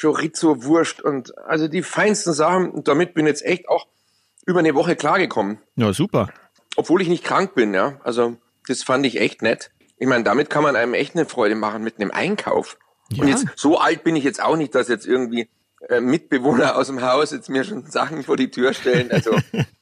[0.00, 2.70] Chorizo, Wurst und also die feinsten Sachen.
[2.70, 3.86] Und damit bin ich jetzt echt auch
[4.46, 5.58] über eine Woche klargekommen.
[5.76, 6.28] Ja, super.
[6.76, 8.00] Obwohl ich nicht krank bin, ja.
[8.04, 9.70] Also das fand ich echt nett.
[9.98, 12.78] Ich meine, damit kann man einem echt eine Freude machen mit einem Einkauf.
[13.10, 13.22] Ja.
[13.22, 15.48] Und jetzt so alt bin ich jetzt auch nicht, dass jetzt irgendwie
[15.88, 19.10] äh, Mitbewohner aus dem Haus jetzt mir schon Sachen vor die Tür stellen.
[19.10, 19.36] Also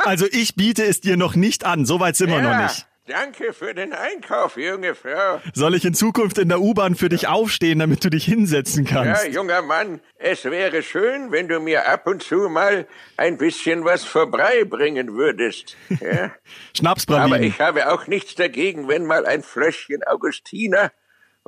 [0.00, 2.86] Also ich biete es dir noch nicht an, soweit sind wir noch nicht.
[3.08, 5.40] Danke für den Einkauf, junge Frau.
[5.54, 8.90] Soll ich in Zukunft in der U-Bahn für dich aufstehen, damit du dich hinsetzen Ja,
[9.04, 9.28] kannst?
[9.28, 14.04] junger Mann, es wäre schön, wenn du mir ab und zu mal ein bisschen was
[14.04, 15.74] vorbeibringen würdest.
[15.88, 15.96] Ja?
[16.24, 16.32] Aber
[16.76, 17.42] Schnapspralinen.
[17.44, 20.92] ich habe auch nichts dagegen, wenn mal ein Fläschchen Augustiner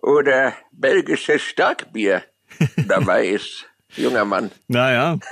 [0.00, 2.24] oder belgisches Starkbier
[2.88, 3.66] dabei ist.
[3.96, 4.50] Junger Mann.
[4.68, 5.18] Naja.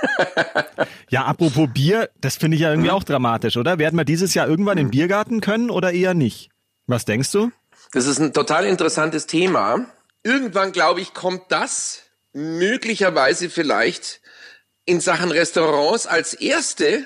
[1.11, 3.79] Ja, apropos Bier, das finde ich ja irgendwie auch dramatisch, oder?
[3.79, 6.51] Werden wir dieses Jahr irgendwann in den Biergarten können oder eher nicht?
[6.85, 7.51] Was denkst du?
[7.93, 9.87] Das ist ein total interessantes Thema.
[10.23, 14.21] Irgendwann, glaube ich, kommt das möglicherweise vielleicht
[14.85, 17.05] in Sachen Restaurants als erste,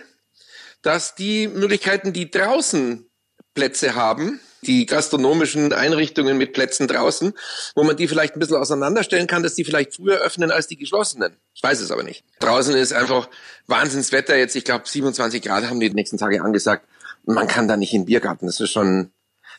[0.81, 3.09] dass die Möglichkeiten, die draußen
[3.53, 7.33] Plätze haben, die gastronomischen Einrichtungen mit Plätzen draußen,
[7.75, 10.77] wo man die vielleicht ein bisschen auseinanderstellen kann, dass die vielleicht früher öffnen als die
[10.77, 11.35] geschlossenen.
[11.53, 12.23] Ich weiß es aber nicht.
[12.39, 13.29] Draußen ist einfach
[13.67, 14.55] Wahnsinnswetter jetzt.
[14.55, 16.87] Ich glaube, 27 Grad haben die die nächsten Tage angesagt.
[17.25, 18.47] Und man kann da nicht in den Biergarten.
[18.47, 19.11] Das ist schon,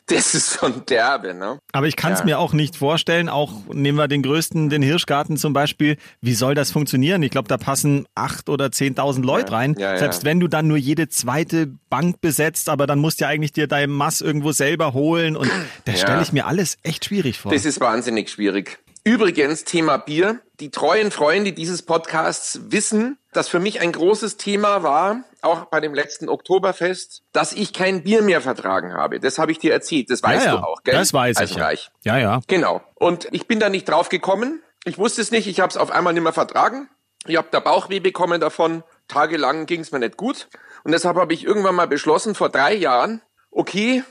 [0.15, 1.59] das ist schon derbe, ne?
[1.71, 2.25] Aber ich kann es Ja.
[2.25, 6.53] mir auch nicht vorstellen, auch nehmen wir den größten, den Hirschgarten zum Beispiel, wie soll
[6.55, 7.23] das funktionieren?
[7.23, 9.57] Ich glaube, da passen acht oder zehntausend Leute Ja.
[9.57, 9.75] rein.
[9.79, 9.97] Ja.
[9.97, 13.53] Selbst wenn du dann nur jede zweite Bank besetzt, aber dann musst du ja eigentlich
[13.53, 15.49] dir dein Mass irgendwo selber holen und
[15.85, 17.51] da stelle ich mir alles echt schwierig vor.
[17.51, 18.77] Das ist wahnsinnig schwierig.
[19.03, 20.39] Übrigens, Thema Bier.
[20.59, 25.79] Die treuen Freunde dieses Podcasts wissen, dass für mich ein großes Thema war, auch bei
[25.79, 29.19] dem letzten Oktoberfest, dass ich kein Bier mehr vertragen habe.
[29.19, 30.09] Das habe ich dir erzählt.
[30.09, 30.57] Das weißt ja, ja.
[30.59, 30.95] du auch, gell?
[30.95, 31.55] Das weiß ich.
[31.55, 31.65] Ja.
[31.65, 31.91] Eisenreich.
[32.03, 32.39] ja, ja.
[32.47, 32.81] Genau.
[32.95, 34.61] Und ich bin da nicht drauf gekommen.
[34.83, 35.47] Ich wusste es nicht.
[35.47, 36.89] Ich habe es auf einmal nicht mehr vertragen.
[37.27, 38.83] Ich habe da Bauchweh bekommen davon.
[39.07, 40.47] Tagelang ging es mir nicht gut.
[40.83, 44.03] Und deshalb habe ich irgendwann mal beschlossen, vor drei Jahren, okay,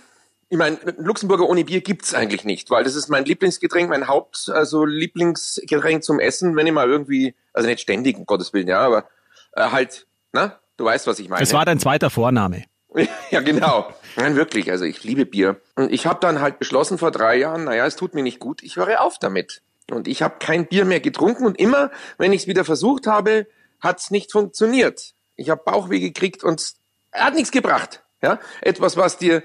[0.48, 4.50] ich meine, Luxemburger ohne Bier gibt's eigentlich nicht, weil das ist mein Lieblingsgetränk, mein Haupt,
[4.52, 8.80] also Lieblingsgetränk zum Essen, wenn ich mal irgendwie, also nicht ständig, um Gottes Willen, ja,
[8.80, 9.08] aber
[9.52, 11.42] äh, halt, na, du weißt, was ich meine.
[11.42, 12.64] Es war dein zweiter Vorname.
[13.30, 13.92] Ja, genau.
[14.14, 14.70] Nein, wirklich.
[14.70, 15.60] Also ich liebe Bier.
[15.74, 18.62] Und ich habe dann halt beschlossen vor drei Jahren, naja, es tut mir nicht gut,
[18.62, 19.62] ich höre auf damit.
[19.90, 23.46] Und ich habe kein Bier mehr getrunken und immer, wenn ich es wieder versucht habe,
[23.80, 25.14] hat's nicht funktioniert.
[25.36, 26.76] Ich habe Bauchweh gekriegt und es
[27.12, 28.02] hat nichts gebracht.
[28.22, 29.42] Ja, etwas, was dir,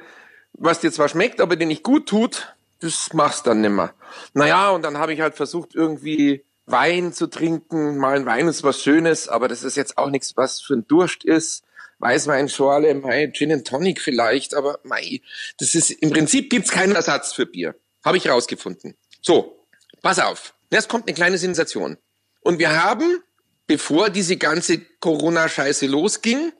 [0.54, 3.94] was dir zwar schmeckt, aber dir nicht gut tut, das machst dann nimmer.
[4.34, 7.98] Naja, und dann habe ich halt versucht, irgendwie Wein zu trinken.
[7.98, 10.88] Mal ein Wein ist was Schönes, aber das ist jetzt auch nichts, was für ein
[10.88, 11.64] Durst ist.
[12.00, 15.22] Weißweinschorle, Mai, Gin and Tonic vielleicht, aber Mai,
[15.58, 17.76] das ist, im Prinzip gibt's keinen Ersatz für Bier.
[18.06, 18.96] Habe ich rausgefunden.
[19.22, 19.66] So,
[20.02, 20.54] pass auf.
[20.72, 21.98] Jetzt kommt eine kleine Sensation.
[22.42, 23.22] Und wir haben,
[23.68, 26.54] bevor diese ganze Corona-Scheiße losging,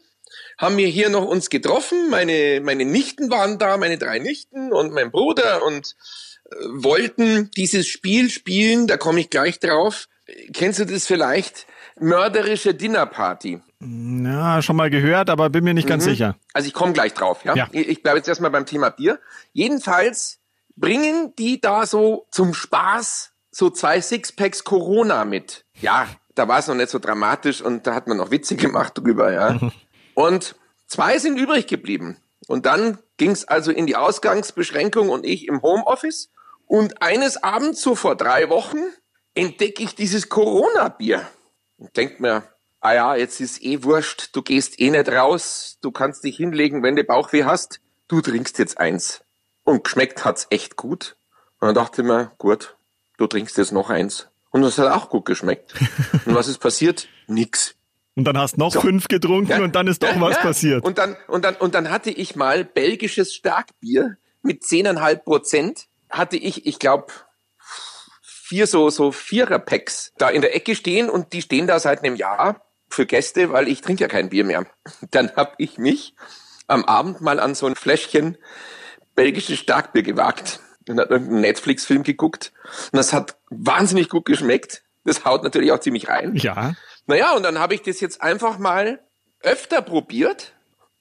[0.58, 2.10] haben wir hier noch uns getroffen.
[2.10, 5.96] Meine, meine Nichten waren da, meine drei Nichten und mein Bruder und
[6.72, 8.88] wollten dieses Spiel spielen.
[8.88, 10.08] Da komme ich gleich drauf.
[10.54, 11.66] Kennst du das vielleicht?
[12.00, 13.62] Mörderische Dinnerparty.
[13.82, 16.38] Ja, schon mal gehört, aber bin mir nicht ganz sicher.
[16.54, 17.56] Also ich komme gleich drauf, ja.
[17.56, 17.70] Ja.
[17.72, 19.20] Ich, ich bleibe jetzt erstmal beim Thema Bier.
[19.54, 20.40] Jedenfalls
[20.76, 25.66] bringen die da so zum Spaß so zwei Sixpacks Corona mit.
[25.82, 28.98] Ja, da war es noch nicht so dramatisch und da hat man noch Witze gemacht
[28.98, 29.60] drüber, ja.
[30.14, 32.18] Und zwei sind übrig geblieben.
[32.48, 36.30] Und dann ging es also in die Ausgangsbeschränkung und ich im Homeoffice.
[36.70, 38.78] Und eines Abends, so vor drei Wochen,
[39.34, 41.28] entdecke ich dieses Corona-Bier.
[41.78, 42.44] Und denk mir,
[42.80, 46.84] ah ja, jetzt ist eh wurscht, du gehst eh nicht raus, du kannst dich hinlegen,
[46.84, 49.22] wenn du Bauchweh hast, du trinkst jetzt eins.
[49.64, 51.16] Und geschmeckt hat's echt gut.
[51.60, 52.76] Und dann dachte ich mir, gut,
[53.18, 54.28] du trinkst jetzt noch eins.
[54.52, 55.74] Und das hat auch gut geschmeckt.
[56.26, 57.08] Und was ist passiert?
[57.26, 57.74] Nix.
[58.16, 59.64] Und dann hast noch fünf getrunken Ja.
[59.64, 60.42] und dann ist doch Ja, was ja.
[60.42, 60.84] passiert.
[60.84, 65.86] Und dann, und dann, und dann hatte ich mal belgisches Starkbier mit 10,5 Prozent.
[66.10, 67.14] Hatte ich, ich glaube,
[68.22, 72.16] vier so, so Vierer-Packs da in der Ecke stehen und die stehen da seit einem
[72.16, 74.66] Jahr für Gäste, weil ich trinke ja kein Bier mehr.
[75.12, 76.16] Dann habe ich mich
[76.68, 78.38] am Abend mal an so ein Fläschchen
[79.16, 82.54] belgisches Starkbier gewagt und hat irgendeinen Netflix-Film geguckt.
[82.92, 84.84] Und das hat wahnsinnig gut geschmeckt.
[85.04, 86.36] Das haut natürlich auch ziemlich rein.
[86.36, 86.74] ja.
[87.06, 89.04] Naja, und dann habe ich das jetzt einfach mal
[89.42, 90.54] öfter probiert.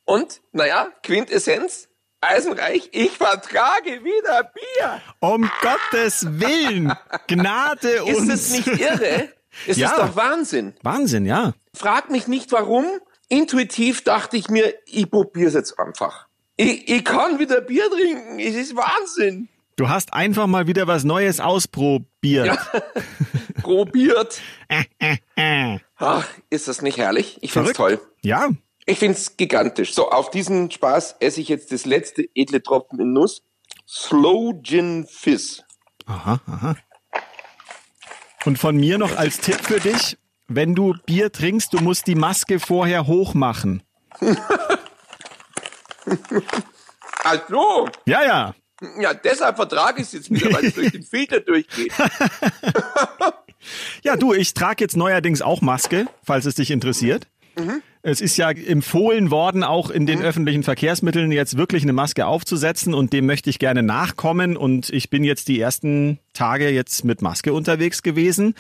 [0.04, 1.87] Und, naja, Quintessenz,
[2.20, 5.00] Eisenreich, ich vertrage wieder Bier.
[5.20, 6.92] Um Gottes Willen.
[7.28, 8.28] Gnade Ist uns.
[8.32, 9.28] es nicht irre?
[9.66, 9.88] Es Ja.
[9.90, 10.74] ist doch Wahnsinn.
[10.82, 11.52] Wahnsinn, ja.
[11.74, 12.84] Frag mich nicht warum.
[13.28, 16.26] Intuitiv dachte ich mir, ich probiere es jetzt einfach.
[16.56, 18.38] Ich, ich kann wieder Bier trinken.
[18.38, 19.48] Es ist Wahnsinn.
[19.74, 22.56] Du hast einfach mal wieder was Neues ausprobiert.
[23.62, 24.40] Probiert.
[24.68, 25.78] Äh, äh.
[25.96, 27.38] Ach, ist das nicht herrlich?
[27.40, 28.00] Ich find's Verrückt.
[28.00, 28.08] toll.
[28.22, 28.50] Ja.
[28.88, 29.92] Ich find's gigantisch.
[29.92, 33.42] So, auf diesen Spaß esse ich jetzt das letzte edle Tropfen in Nuss.
[33.86, 35.62] Slow Gin Fizz.
[36.06, 36.74] Aha, aha.
[38.46, 42.14] Und von mir noch als Tipp für dich, wenn du Bier trinkst, du musst die
[42.14, 43.82] Maske vorher hoch machen.
[47.24, 48.54] Also, Ja, ja.
[48.98, 51.92] ja, deshalb vertrage ich es jetzt wieder, weil es durch den Filter durchgeht.
[54.04, 57.26] Ja, du, ich trage jetzt neuerdings auch Maske, falls es dich interessiert.
[58.02, 62.94] Es ist ja empfohlen worden, auch in den öffentlichen Verkehrsmitteln jetzt wirklich eine Maske aufzusetzen
[62.94, 67.22] und dem möchte ich gerne nachkommen und ich bin jetzt die ersten Tage jetzt mit
[67.22, 68.54] Maske unterwegs gewesen.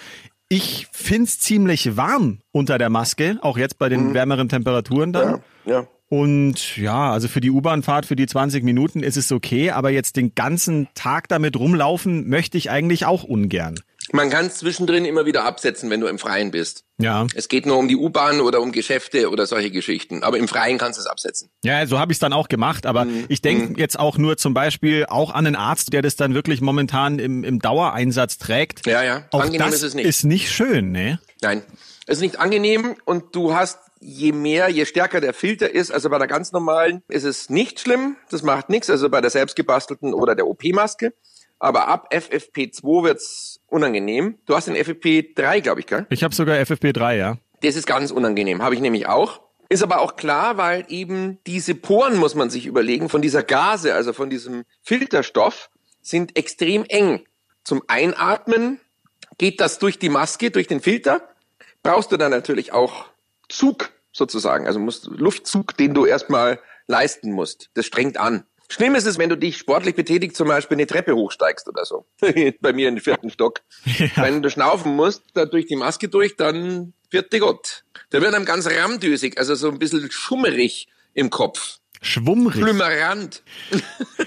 [0.48, 5.42] Ich find's ziemlich warm unter der Maske, auch jetzt bei den wärmeren Temperaturen dann.
[5.66, 5.86] Ja, ja.
[6.08, 10.16] Und ja, also für die U-Bahn-Fahrt, für die 20 Minuten ist es okay, aber jetzt
[10.16, 13.78] den ganzen Tag damit rumlaufen möchte ich eigentlich auch ungern.
[14.12, 16.84] Man kann es zwischendrin immer wieder absetzen, wenn du im Freien bist.
[16.98, 17.26] Ja.
[17.34, 20.22] Es geht nur um die U-Bahn oder um Geschäfte oder solche Geschichten.
[20.22, 21.50] Aber im Freien kannst du es absetzen.
[21.62, 23.26] Ja, so habe ich es dann auch gemacht, aber Mhm.
[23.28, 26.60] ich denke jetzt auch nur zum Beispiel auch an einen Arzt, der das dann wirklich
[26.60, 28.86] momentan im, im Dauereinsatz trägt.
[28.86, 29.24] Ja, ja.
[29.30, 30.06] Auch Angenehm das ist es nicht.
[30.06, 31.20] Ist nicht schön, ne?
[31.42, 31.62] Nein,
[32.06, 36.08] es ist nicht angenehm und du hast, je mehr, je stärker der Filter ist, also
[36.08, 40.14] bei der ganz normalen ist es nicht schlimm, das macht nichts, also bei der selbstgebastelten
[40.14, 41.12] oder der OP-Maske.
[41.58, 44.38] Aber ab FFP2 wird's unangenehm.
[44.46, 46.06] Du hast den FFP3, glaube ich, gell?
[46.10, 47.38] Ich habe sogar FFP3, ja.
[47.62, 49.40] Das ist ganz unangenehm, habe ich nämlich auch.
[49.68, 53.94] Ist aber auch klar, weil eben diese Poren, muss man sich überlegen, von dieser Gase,
[53.94, 55.68] also von diesem Filterstoff,
[56.00, 57.24] sind extrem eng.
[57.64, 58.80] Zum Einatmen
[59.36, 61.28] geht das durch die Maske, durch den Filter.
[61.82, 63.06] Brauchst du dann natürlich auch
[63.48, 67.70] Zug sozusagen, also musst Luftzug, den du erstmal leisten musst.
[67.74, 68.44] Das strengt an.
[68.70, 72.06] Schlimm ist es, wenn du dich sportlich betätigt, zum Beispiel eine Treppe hochsteigst oder so.
[72.60, 73.60] Bei mir in den vierten Stock.
[74.16, 77.84] Wenn du schnaufen musst, da durch die Maske durch, dann vierte Gott.
[78.10, 81.78] Da wird einem ganz ramdösig, also so ein bisschen schummerig im Kopf.
[82.00, 82.62] Schwummrig.
[82.62, 83.42] Flümmerant.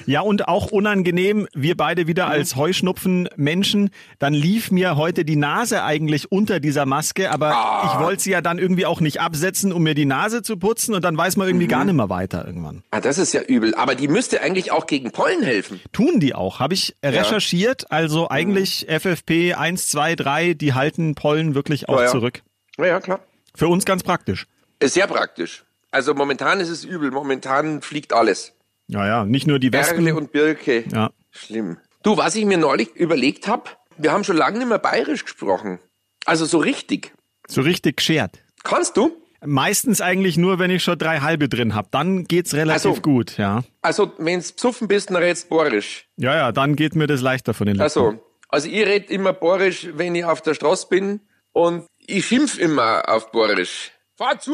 [0.06, 2.32] Ja, und auch unangenehm, wir beide wieder Mhm.
[2.32, 7.92] als Heuschnupfen-Menschen, dann lief mir heute die Nase eigentlich unter dieser Maske, aber Ah.
[7.94, 10.94] ich wollte sie ja dann irgendwie auch nicht absetzen, um mir die Nase zu putzen
[10.96, 11.70] und dann weiß man irgendwie Mhm.
[11.72, 12.84] gar nicht mehr weiter irgendwann.
[12.92, 13.74] Ah, das ist ja übel.
[13.76, 15.80] Aber die müsste eigentlich auch gegen Pollen helfen.
[15.92, 21.56] Tun die auch, habe ich recherchiert, also eigentlich FFP 1, 2, 3, die halten Pollen
[21.56, 22.12] wirklich auch Ja, ja.
[22.12, 22.42] zurück.
[22.78, 23.20] Ja, ja, klar.
[23.56, 24.48] Für uns ganz praktisch.
[24.80, 25.64] Ist sehr praktisch.
[25.92, 27.12] Also momentan ist es übel.
[27.12, 28.54] Momentan fliegt alles.
[28.88, 30.04] Ja, ja, nicht nur die Wespen.
[30.04, 30.86] Berle und Birke.
[30.92, 31.12] Ja.
[31.30, 31.78] Schlimm.
[32.04, 35.80] Du, was ich mir neulich überlegt habe, wir haben schon lange nicht mehr bayerisch gesprochen.
[36.26, 37.14] Also so richtig.
[37.48, 38.40] So richtig geschert.
[38.64, 39.16] Kannst du?
[39.44, 41.92] Meistens eigentlich nur, wenn ich schon drei halbe drin hab.
[41.92, 43.02] Dann geht's relativ Ach so.
[43.02, 43.64] gut, ja.
[43.82, 46.08] Also, wenn's psuffen bist, dann redst borisch.
[46.18, 47.84] Ja, ja, dann geht mir das leichter von den Lippen.
[47.84, 51.22] Also, also ich red immer borisch, wenn ich auf der Straße bin
[51.54, 53.92] und ich schimpf immer auf borisch.
[54.16, 54.54] Fahr zu,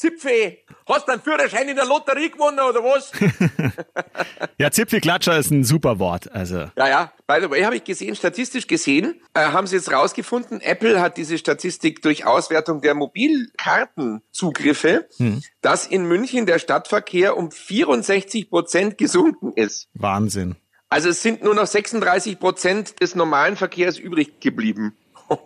[0.00, 0.56] Zipfe!
[0.88, 3.12] Hast du einen Führerschein in der Lotterie gewonnen oder was?
[4.58, 6.32] Ja, Zipfelklatscher ist ein super Wort.
[6.32, 7.12] Also, Ja, ja.
[7.26, 11.18] By the way, habe ich gesehen, statistisch gesehen, äh, haben sie jetzt rausgefunden, Apple hat
[11.18, 15.08] diese Statistik durch Auswertung der Mobilkartenzugriffe,
[15.60, 19.88] dass in München der Stadtverkehr um 64 Prozent gesunken ist.
[19.94, 20.56] Wahnsinn.
[20.88, 24.96] Also es sind nur noch 36 Prozent des normalen Verkehrs übrig geblieben.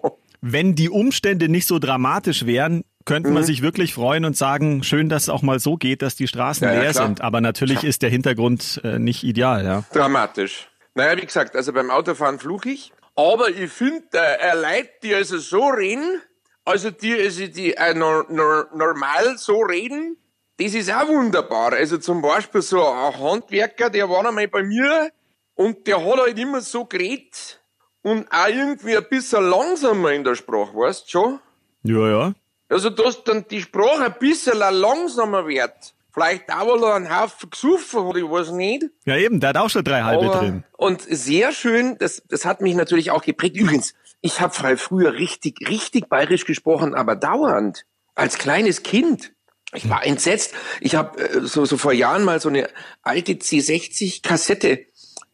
[0.41, 3.35] Wenn die Umstände nicht so dramatisch wären, könnte Mhm.
[3.35, 6.27] man sich wirklich freuen und sagen, schön, dass es auch mal so geht, dass die
[6.29, 7.07] Straßen Ja, ja, leer klar.
[7.07, 7.21] sind.
[7.21, 9.85] Aber natürlich ist der Hintergrund äh, nicht ideal, ja.
[9.93, 10.69] Dramatisch.
[10.95, 12.93] Naja, wie gesagt, also beim Autofahren fluch ich.
[13.17, 16.21] Aber ich finde, äh, Leute, die also so reden,
[16.65, 20.17] also die, also die äh, nor, nor, normal so reden,
[20.59, 21.73] das ist auch wunderbar.
[21.73, 25.11] Also zum Beispiel so ein Handwerker, der war einmal bei mir
[25.55, 27.61] und der hat halt immer so geredet
[28.03, 31.41] und auch irgendwie ein bisschen langsamer in der Sprache, weißt du schon?
[31.83, 32.35] Ja, ja.
[32.69, 35.95] Also, dass dann die Sprache ein bisschen langsamer wird.
[36.13, 38.85] Vielleicht auch, weil er einen Haufen gesoffen hat, ich weiß nicht.
[39.05, 40.65] Ja, eben, der hat auch schon drei halbe Aber- drin.
[40.77, 43.57] Und sehr schön, das, das hat mich natürlich auch geprägt.
[43.57, 47.85] Übrigens, ich habe früher richtig, richtig bayerisch gesprochen, aber dauernd.
[48.15, 49.33] Als kleines Kind.
[49.73, 50.55] Ich war entsetzt.
[50.81, 52.69] Ich habe äh, so, so vor Jahren mal so eine
[53.03, 54.87] alte C60-Kassette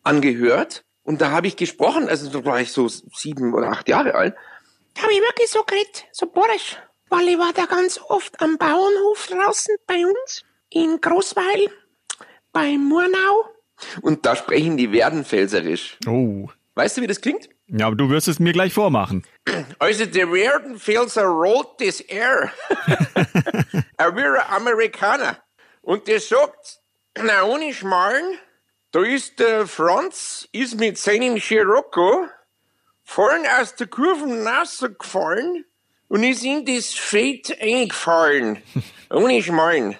[0.02, 0.84] angehört.
[1.02, 4.34] Und da habe ich gesprochen, also da war ich so sieben oder acht Jahre alt.
[4.94, 6.76] Da habe ich wirklich so geredet, so borisch.
[7.10, 11.68] Weil ich war da ganz oft am Bauernhof draußen bei uns, in Großweil,
[12.52, 13.50] bei Murnau.
[14.00, 15.98] Und da sprechen die Werdenfelserisch.
[16.06, 16.48] Oh.
[16.76, 17.48] Weißt du, wie das klingt?
[17.66, 19.24] Ja, aber du wirst es mir gleich vormachen.
[19.78, 22.52] Also der Werdenfelser rollt das R.
[23.96, 25.38] er wäre ein Amerikaner.
[25.80, 26.80] Und der sagt,
[27.16, 28.38] na ohne Schmarrn,
[28.92, 32.26] da ist der Franz, ist mit seinem Scirocco
[33.02, 35.64] vorn aus der Kurve rausgefallen
[36.10, 38.58] und ist ihm das Fett eingefallen.
[39.10, 39.96] Ohne Schmarrn.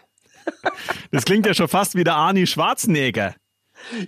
[1.13, 3.35] Das klingt ja schon fast wie der Arnie Schwarzenegger.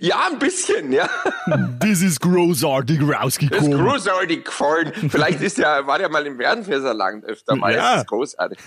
[0.01, 1.09] Ja, ein bisschen, ja.
[1.79, 3.71] Das ist großartig Das ist rausgekommen.
[3.85, 4.91] großartig gefallen.
[5.09, 7.73] Vielleicht ist ja, war der mal im Werdenfelserland öfter mal.
[7.73, 7.93] Ja.
[7.93, 8.59] Das ist großartig.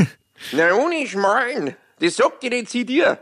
[0.53, 1.77] Na, ohne Schmarrn.
[2.01, 3.18] Das sagt dir jetzt dir.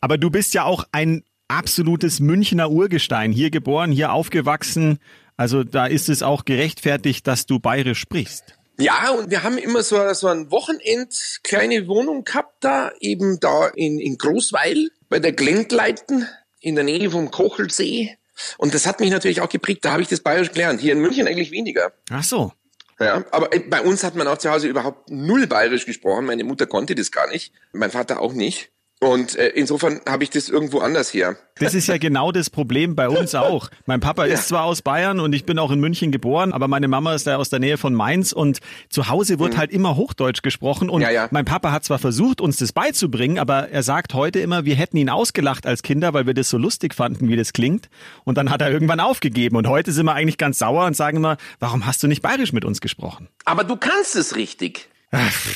[0.00, 3.32] Aber du bist ja auch ein absolutes Münchner Urgestein.
[3.32, 4.98] Hier geboren, hier aufgewachsen.
[5.36, 8.56] Also da ist es auch gerechtfertigt, dass du bayerisch sprichst.
[8.78, 13.68] Ja, und wir haben immer so, so ein Wochenend kleine Wohnung gehabt da, eben da
[13.68, 16.28] in, in Großweil bei der Glendleiten
[16.60, 18.18] in der Nähe vom Kochelsee.
[18.58, 20.80] Und das hat mich natürlich auch geprägt, da habe ich das Bayerisch gelernt.
[20.80, 21.92] Hier in München eigentlich weniger.
[22.10, 22.52] Ach so.
[22.98, 26.26] Ja, aber äh, bei uns hat man auch zu Hause überhaupt null Bayerisch gesprochen.
[26.26, 28.70] Meine Mutter konnte das gar nicht, mein Vater auch nicht.
[28.98, 31.36] Und äh, insofern habe ich das irgendwo anders her.
[31.58, 33.68] Das ist ja genau das Problem bei uns auch.
[33.84, 36.88] Mein Papa ist zwar aus Bayern und ich bin auch in München geboren, aber meine
[36.88, 40.40] Mama ist ja aus der Nähe von Mainz und zu Hause wird halt immer Hochdeutsch
[40.42, 41.02] gesprochen und Mhm.
[41.02, 41.28] Ja, ja.
[41.30, 44.96] mein Papa hat zwar versucht, uns das beizubringen, aber er sagt heute immer, wir hätten
[44.96, 47.90] ihn ausgelacht als Kinder, weil wir das so lustig fanden, wie das klingt.
[48.24, 51.18] Und dann hat er irgendwann aufgegeben und heute sind wir eigentlich ganz sauer und sagen
[51.18, 53.28] immer, warum hast du nicht bayerisch mit uns gesprochen?
[53.44, 54.88] Aber du kannst es richtig.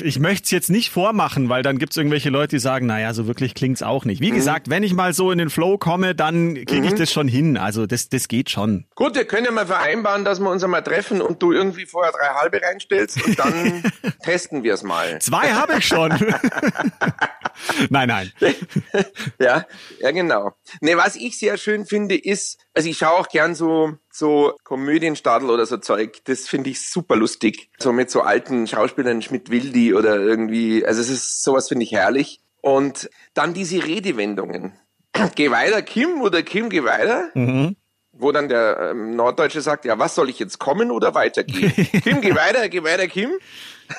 [0.03, 3.14] Ich möchte es jetzt nicht vormachen, weil dann gibt es irgendwelche Leute, die sagen, naja,
[3.14, 4.20] so wirklich klingt's auch nicht.
[4.20, 4.27] Mhm.
[4.27, 7.29] Wie gesagt, wenn ich mal so in den Flow komme, dann kriege ich das schon
[7.29, 7.57] hin.
[7.57, 8.87] Also das, das geht schon.
[8.94, 12.12] Gut, wir können ja mal vereinbaren, dass wir uns einmal treffen und du irgendwie vorher
[12.12, 13.83] drei halbe reinstellst und dann
[14.23, 15.18] testen wir es mal.
[15.20, 16.11] Zwei habe ich schon.
[17.90, 18.33] nein, nein.
[19.38, 19.66] Ja,
[20.01, 20.53] ja genau.
[20.81, 25.50] Ne, was ich sehr schön finde, ist, also ich schaue auch gern so so Komödienstadel
[25.50, 26.18] oder so Zeug.
[26.24, 27.70] Das finde ich super lustig.
[27.78, 30.85] So mit so alten Schauspielern, Schmidt-Wildi oder irgendwie.
[30.85, 32.40] Also es ist sowas finde ich herrlich.
[32.61, 34.78] Und dann diese Redewendungen.
[35.35, 37.30] Geh weiter, Kim oder Kim, geh weiter.
[38.12, 41.72] Wo dann der ähm, Norddeutsche sagt, ja, was soll ich jetzt kommen oder weitergehen?
[42.02, 43.30] Kim, geh weiter, geh weiter, Kim.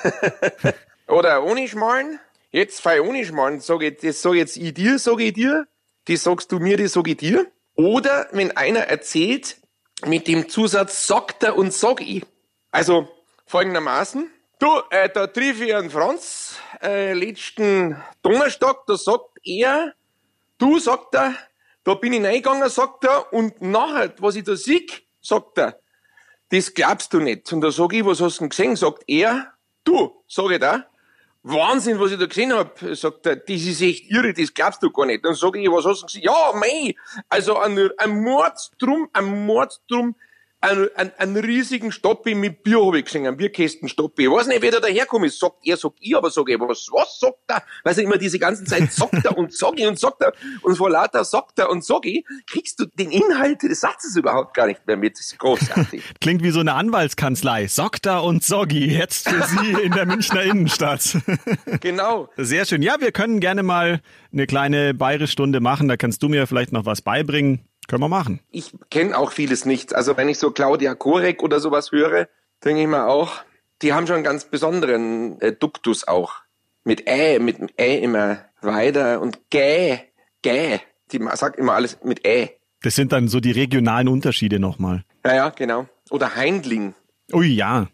[1.08, 2.18] oder ohne Schmarrn.
[2.50, 5.66] Jetzt fei ohne Schmarrn, sag ich, das sag jetzt ich dir, sag ich dir.
[6.08, 7.46] Die sagst du mir, die sag ich dir.
[7.74, 9.56] Oder wenn einer erzählt
[10.04, 12.24] mit dem Zusatz sagt er und sag ich.
[12.70, 13.08] Also
[13.46, 14.30] folgendermaßen.
[14.58, 19.92] Du, äh, da triff ich einen Franz, äh, letzten Donnerstag, da sagt er,
[20.58, 21.34] du, sagt er,
[21.84, 25.80] da bin ich reingegangen, sagt er, und nachher, was ich da sieg, sagt er,
[26.50, 27.52] das glaubst du nicht.
[27.52, 28.76] Und da sag ich, was hast du denn gesehen?
[28.76, 30.86] Sagt er, du, sag ich da,
[31.44, 34.90] Wahnsinn, was ich da gesehen hab, sagt er, das ist echt irre, das glaubst du
[34.90, 35.24] gar nicht.
[35.24, 36.22] Dann sag ich, was hast du gesehen?
[36.22, 36.94] Ja, mei,
[37.28, 40.14] also ein, ein Mordstrum, ein Mordstrum,
[40.62, 44.24] einen, einen, einen riesigen Stoppi mit Bier hab ich gesehen, einen Bierkästenstoppi.
[44.24, 45.38] Ich weiß nicht, wer da daherkommt ist.
[45.38, 47.62] Sagt er, sagt ich, aber sag ich, was, was sagt er?
[47.84, 50.32] Weiß ich immer diese ganze Zeit, sagt er und sag ich und sagt er.
[50.62, 54.54] Und vor lauter sagt er und sag ich, kriegst du den Inhalt des Satzes überhaupt
[54.54, 55.18] gar nicht mehr mit.
[55.18, 56.02] Das ist großartig.
[56.20, 57.66] Klingt wie so eine Anwaltskanzlei.
[57.66, 61.18] Sokta und Soggi, jetzt für Sie in der Münchner Innenstadt.
[61.80, 62.28] genau.
[62.36, 62.82] Sehr schön.
[62.82, 64.00] Ja, wir können gerne mal
[64.32, 65.88] eine kleine Bayerischstunde machen.
[65.88, 67.66] Da kannst du mir vielleicht noch was beibringen.
[67.88, 68.40] Können wir machen.
[68.50, 69.94] Ich kenne auch vieles nicht.
[69.94, 72.28] Also wenn ich so Claudia Korek oder sowas höre,
[72.64, 73.42] denke ich mir auch,
[73.82, 76.34] die haben schon einen ganz besonderen äh, Duktus auch.
[76.84, 79.98] Mit Ä, mit Ä immer weiter und Gä,
[80.42, 80.80] Gä.
[81.12, 82.50] Die sagt immer alles mit Ä.
[82.82, 85.04] Das sind dann so die regionalen Unterschiede nochmal.
[85.24, 85.86] Ja, ja, genau.
[86.10, 86.94] Oder Heindling.
[87.32, 87.88] Ui, ja.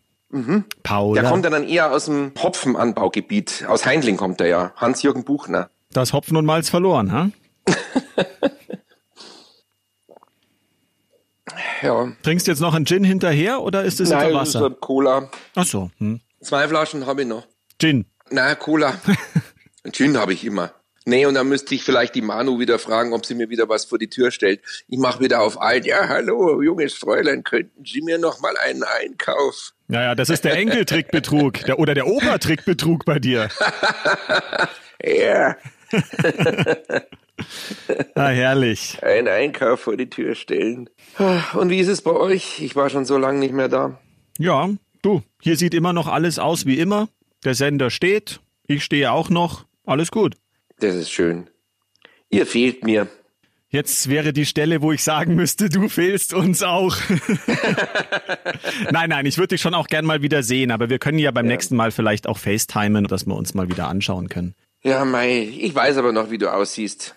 [0.82, 1.22] Paula.
[1.22, 3.64] Der kommt ja dann eher aus dem Hopfenanbaugebiet.
[3.66, 4.72] Aus Heindling kommt er ja.
[4.76, 5.70] Hans-Jürgen Buchner.
[5.90, 7.30] das Hopfen und Malz verloren, ha?
[11.82, 12.12] Ja.
[12.22, 14.66] Trinkst du jetzt noch einen Gin hinterher oder ist es Nein, Wasser?
[14.66, 15.30] ein Cola.
[15.54, 16.20] Ach so, hm.
[16.40, 17.46] Zwei Flaschen habe ich noch.
[17.80, 18.06] Gin.
[18.30, 18.94] Na, Cola.
[19.92, 20.72] Gin habe ich immer.
[21.04, 23.86] Nee, und dann müsste ich vielleicht die Manu wieder fragen, ob sie mir wieder was
[23.86, 24.60] vor die Tür stellt.
[24.88, 25.86] Ich mache wieder auf alt.
[25.86, 29.72] Ja, hallo, junges Fräulein, könnten Sie mir noch mal einen Einkauf?
[29.86, 33.48] Naja, das ist der Enkeltrickbetrug der, oder der Obertrickbetrug bei dir.
[35.00, 35.56] Ja,
[38.14, 39.02] Ah, herrlich.
[39.02, 40.90] einen Einkauf vor die Tür stellen.
[41.54, 42.60] Und wie ist es bei euch?
[42.60, 43.98] Ich war schon so lange nicht mehr da.
[44.38, 44.68] Ja,
[45.02, 47.08] du, hier sieht immer noch alles aus wie immer.
[47.44, 49.64] Der Sender steht, ich stehe auch noch.
[49.84, 50.36] Alles gut.
[50.80, 51.48] Das ist schön.
[52.30, 53.08] Ihr fehlt mir.
[53.70, 56.96] Jetzt wäre die Stelle, wo ich sagen müsste, du fehlst uns auch.
[58.90, 61.30] nein, nein, ich würde dich schon auch gern mal wieder sehen, aber wir können ja
[61.30, 64.54] beim nächsten Mal vielleicht auch FaceTimen, dass wir uns mal wieder anschauen können.
[64.82, 67.14] Ja, Mai, ich weiß aber noch, wie du aussiehst.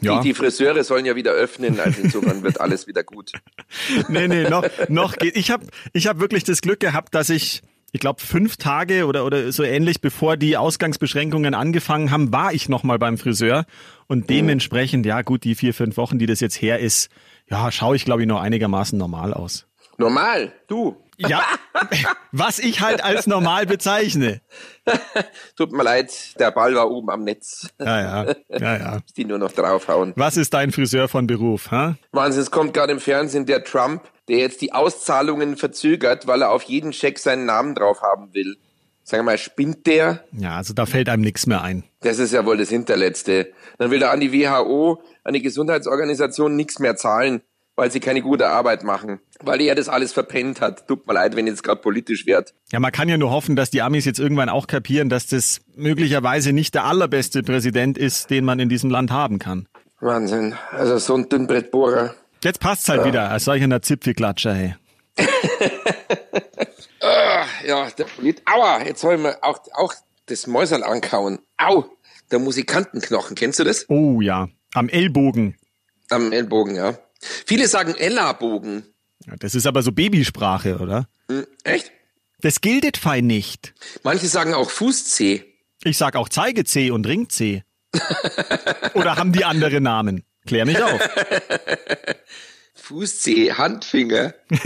[0.00, 0.18] Ja.
[0.20, 3.32] Die, die Friseure sollen ja wieder öffnen, also insofern wird alles wieder gut.
[4.08, 5.36] Nee, nee, noch, noch geht.
[5.36, 9.24] Ich habe ich hab wirklich das Glück gehabt, dass ich, ich glaube, fünf Tage oder,
[9.24, 13.64] oder so ähnlich, bevor die Ausgangsbeschränkungen angefangen haben, war ich noch mal beim Friseur.
[14.08, 17.08] Und dementsprechend, ja gut, die vier, fünf Wochen, die das jetzt her ist,
[17.48, 19.66] ja, schaue ich, glaube ich, noch einigermaßen normal aus.
[19.98, 20.96] Normal, du.
[21.28, 21.44] Ja,
[22.32, 24.40] was ich halt als normal bezeichne.
[25.56, 27.68] Tut mir leid, der Ball war oben am Netz.
[27.78, 28.98] Ja, ja, ja, ja.
[29.16, 30.12] Die nur noch draufhauen.
[30.16, 31.96] Was ist dein Friseur von Beruf, ha?
[32.12, 36.50] Wahnsinn, es kommt gerade im Fernsehen der Trump, der jetzt die Auszahlungen verzögert, weil er
[36.50, 38.56] auf jeden Scheck seinen Namen drauf haben will.
[39.04, 40.24] Sag mal, spinnt der?
[40.32, 41.82] Ja, also da fällt einem nichts mehr ein.
[42.00, 43.52] Das ist ja wohl das Hinterletzte.
[43.78, 47.42] Dann will er an die WHO, an die Gesundheitsorganisation nichts mehr zahlen,
[47.76, 49.20] weil sie keine gute Arbeit machen.
[49.40, 50.86] Weil er das alles verpennt hat.
[50.86, 52.54] Tut mir leid, wenn jetzt gerade politisch wird.
[52.70, 55.60] Ja, man kann ja nur hoffen, dass die Amis jetzt irgendwann auch kapieren, dass das
[55.74, 59.66] möglicherweise nicht der allerbeste Präsident ist, den man in diesem Land haben kann.
[60.00, 60.54] Wahnsinn.
[60.70, 62.14] Also so ein Dünnbrettbohrer.
[62.42, 63.06] Jetzt passt's halt ja.
[63.06, 64.74] wieder, als solch einer Zipfelklatscher, hey.
[67.02, 68.42] Ah, ja, der Polit.
[68.46, 69.92] Aua, jetzt soll ich mir auch, auch
[70.26, 71.40] das Mäuserl ankauen.
[71.56, 71.84] Au,
[72.30, 73.86] der Musikantenknochen, kennst du das?
[73.88, 75.56] Oh ja, am Ellbogen.
[76.10, 76.96] Am Ellbogen, ja.
[77.46, 78.84] Viele sagen Ellabogen.
[79.38, 81.08] Das ist aber so Babysprache, oder?
[81.28, 81.92] Hm, echt?
[82.40, 83.74] Das gilt fein nicht.
[84.02, 85.44] Manche sagen auch Fußzeh.
[85.84, 87.62] Ich sag auch Zeigezeh und Ringzeh.
[88.94, 90.24] oder haben die andere Namen?
[90.46, 91.00] Klär mich auf.
[92.74, 94.34] Fußzeh, Handfinger.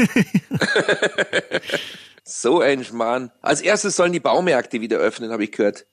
[2.24, 3.30] so ein Schmarrn.
[3.42, 5.86] Als erstes sollen die Baumärkte wieder öffnen, habe ich gehört.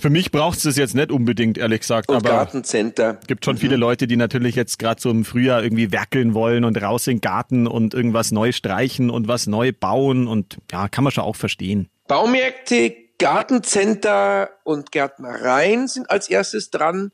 [0.00, 2.08] Für mich braucht es jetzt nicht unbedingt, ehrlich gesagt.
[2.08, 3.18] Und aber Gartencenter.
[3.26, 3.60] gibt schon mhm.
[3.60, 7.16] viele Leute, die natürlich jetzt gerade so im Frühjahr irgendwie werkeln wollen und raus in
[7.16, 11.24] den Garten und irgendwas neu streichen und was neu bauen und ja, kann man schon
[11.24, 11.88] auch verstehen.
[12.06, 17.12] Baumärkte, Gartencenter und Gärtnereien sind als erstes dran.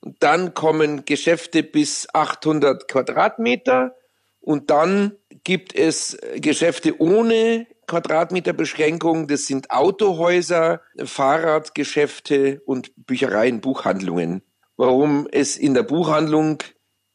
[0.00, 3.94] Und dann kommen Geschäfte bis 800 Quadratmeter.
[4.40, 5.12] Und dann
[5.44, 9.26] gibt es Geschäfte ohne Quadratmeterbeschränkung.
[9.26, 14.42] Das sind Autohäuser, Fahrradgeschäfte und Büchereien, Buchhandlungen.
[14.76, 16.62] Warum es in der Buchhandlung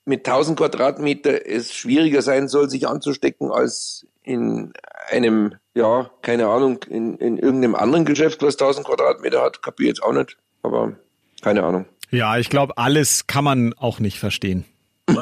[0.06, 4.74] mit 1000 Quadratmeter es schwieriger sein soll, sich anzustecken als in
[5.10, 9.98] einem, ja, keine Ahnung, in, in irgendeinem anderen Geschäft, was 1000 Quadratmeter hat, kapiere ich
[9.98, 10.94] jetzt auch nicht, aber
[11.42, 11.86] keine Ahnung.
[12.12, 14.66] Ja, ich glaube, alles kann man auch nicht verstehen.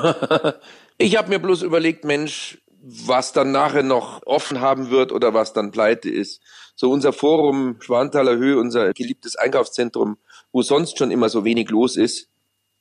[1.03, 5.53] ich habe mir bloß überlegt, Mensch, was dann nachher noch offen haben wird oder was
[5.53, 6.41] dann pleite ist.
[6.75, 10.17] So unser Forum Schwanthaler Höhe, unser geliebtes Einkaufszentrum,
[10.51, 12.29] wo sonst schon immer so wenig los ist.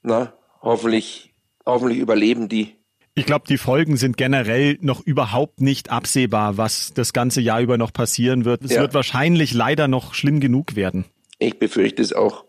[0.03, 1.35] Na, hoffentlich,
[1.67, 2.77] hoffentlich überleben die.
[3.15, 7.77] Ich glaube, die Folgen sind generell noch überhaupt nicht absehbar, was das ganze Jahr über
[7.77, 8.65] noch passieren wird.
[8.65, 8.81] Es ja.
[8.81, 11.05] wird wahrscheinlich leider noch schlimm genug werden.
[11.39, 12.45] Ich befürchte es auch.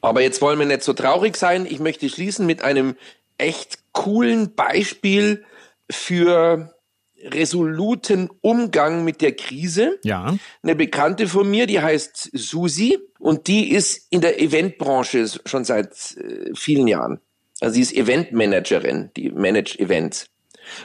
[0.00, 1.66] Aber jetzt wollen wir nicht so traurig sein.
[1.66, 2.94] Ich möchte schließen mit einem
[3.38, 5.44] echt coolen Beispiel
[5.90, 6.72] für
[7.20, 9.98] resoluten Umgang mit der Krise.
[10.04, 10.36] Ja.
[10.62, 16.16] Eine Bekannte von mir, die heißt Susi und die ist in der Eventbranche schon seit
[16.16, 17.20] äh, vielen Jahren.
[17.60, 20.30] Also sie ist Eventmanagerin, die managt Events.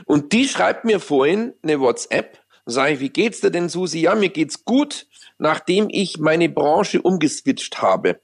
[0.05, 3.99] Und die schreibt mir vorhin eine WhatsApp, sage ich, wie geht's dir denn, Susi?
[3.99, 5.05] Ja, mir geht's gut,
[5.37, 8.19] nachdem ich meine Branche umgeswitcht habe.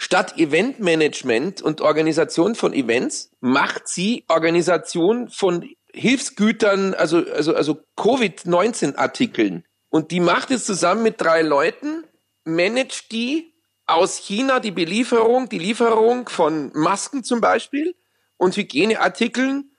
[0.00, 9.64] Statt Eventmanagement und Organisation von Events macht sie Organisation von Hilfsgütern, also, also, also Covid-19-Artikeln.
[9.90, 12.04] Und die macht es zusammen mit drei Leuten,
[12.44, 13.52] managt die
[13.86, 17.96] aus China die Belieferung, die Lieferung von Masken zum Beispiel
[18.36, 19.72] und Hygieneartikeln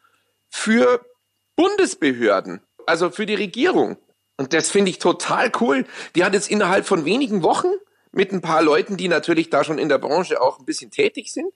[0.50, 1.06] für
[1.56, 3.98] Bundesbehörden, also für die Regierung.
[4.36, 5.86] Und das finde ich total cool.
[6.16, 7.68] Die hat jetzt innerhalb von wenigen Wochen
[8.12, 11.32] mit ein paar Leuten, die natürlich da schon in der Branche auch ein bisschen tätig
[11.32, 11.54] sind,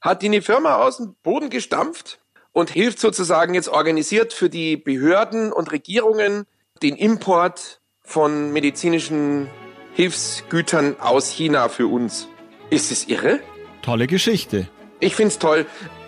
[0.00, 2.20] hat die eine Firma aus dem Boden gestampft
[2.52, 6.46] und hilft sozusagen jetzt organisiert für die Behörden und Regierungen
[6.82, 9.48] den Import von medizinischen
[9.94, 12.28] Hilfsgütern aus China für uns.
[12.70, 13.40] Ist es irre?
[13.82, 14.68] Tolle Geschichte.
[15.00, 15.66] Ich find's toll.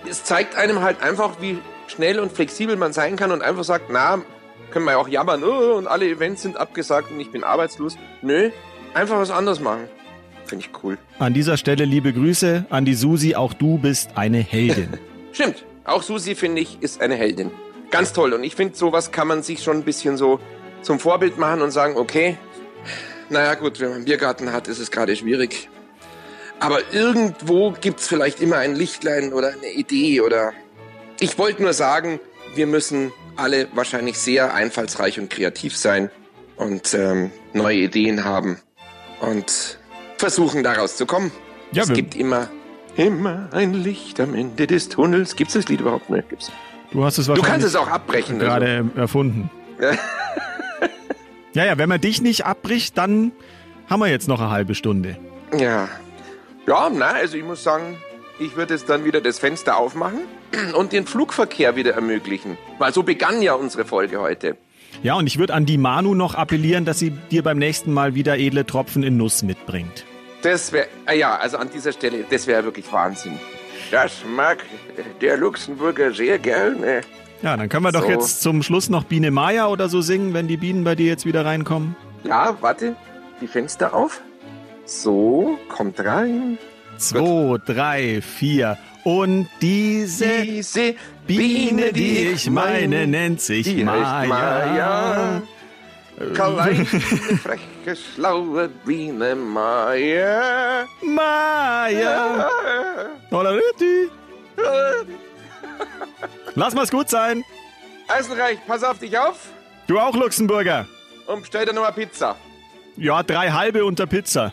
[0.09, 3.87] Es zeigt einem halt einfach, wie schnell und flexibel man sein kann und einfach sagt,
[3.91, 4.23] na,
[4.71, 7.97] können wir ja auch jammern, oh, und alle Events sind abgesagt und ich bin arbeitslos.
[8.23, 8.51] Nö,
[8.95, 9.89] einfach was anderes machen.
[10.45, 10.99] Finde ich cool.
[11.19, 14.89] An dieser Stelle liebe Grüße an die Susi, auch du bist eine Heldin.
[15.33, 15.65] Stimmt.
[15.85, 17.51] Auch Susi, finde ich, ist eine Heldin.
[17.91, 18.33] Ganz toll.
[18.33, 20.41] Und ich finde, sowas kann man sich schon ein bisschen so
[20.83, 22.37] zum Vorbild machen und sagen, okay,
[23.29, 25.69] naja gut, wenn man einen Biergarten hat, ist es gerade schwierig.
[26.61, 30.53] Aber irgendwo gibt es vielleicht immer ein Lichtlein oder eine Idee oder...
[31.19, 32.21] Ich wollte nur sagen,
[32.55, 36.11] wir müssen alle wahrscheinlich sehr einfallsreich und kreativ sein
[36.57, 38.61] und ähm, neue Ideen haben
[39.23, 39.79] und
[40.19, 41.33] versuchen daraus zu kommen.
[41.73, 42.49] Ja, es gibt immer
[42.97, 45.37] Immer ein Licht am Ende des Tunnels.
[45.37, 46.11] Gibt's das Lied überhaupt?
[46.11, 46.53] Ne, gibt's.
[46.93, 48.39] Du hast es Du kannst es auch abbrechen.
[48.39, 49.01] Gerade also.
[49.01, 49.51] erfunden.
[51.55, 53.33] ja, ja, wenn man dich nicht abbricht, dann
[53.89, 55.17] haben wir jetzt noch eine halbe Stunde.
[55.57, 55.89] Ja.
[56.67, 57.97] Ja, na, also ich muss sagen,
[58.39, 60.21] ich würde jetzt dann wieder das Fenster aufmachen
[60.75, 62.59] und den Flugverkehr wieder ermöglichen.
[62.79, 64.59] Weil so begann ja unsere Folge heute.
[65.03, 68.15] Ja, und ich würde an die Manu noch appellieren, dass sie dir beim nächsten Mal
[68.15, 70.05] wieder edle Tropfen in Nuss mitbringt.
[70.43, 73.39] Das wäre, ah ja, also an dieser Stelle, das wäre wirklich Wahnsinn.
[73.91, 74.59] Das mag
[75.21, 77.03] der Luxemburger sehr gerne.
[77.43, 78.11] Ja, dann können wir doch So.
[78.11, 81.27] jetzt zum Schluss noch Biene Maya oder so singen, wenn die Bienen bei dir jetzt
[81.27, 81.97] wieder reinkommen.
[82.25, 82.95] Ja, warte,
[83.41, 84.21] die Fenster auf.
[84.85, 86.59] So, kommt rein.
[87.03, 88.79] Zwei, drei, vier.
[89.05, 90.95] Und diese Diese
[91.27, 94.27] Biene, die ich meine, nennt sich Maya.
[94.27, 95.43] Maya.
[96.35, 96.85] Kleine,
[97.43, 100.87] freche, schlaue Biene Maya.
[101.03, 102.49] Maya.
[103.31, 104.09] Tolariti.
[106.55, 107.43] Lass mal's gut sein.
[108.09, 109.49] Eisenreich, pass auf dich auf
[109.87, 110.87] Du auch, Luxemburger.
[111.27, 112.37] und bestell dir noch eine Pizza.
[112.97, 114.53] Ja, drei halbe unter Pizza.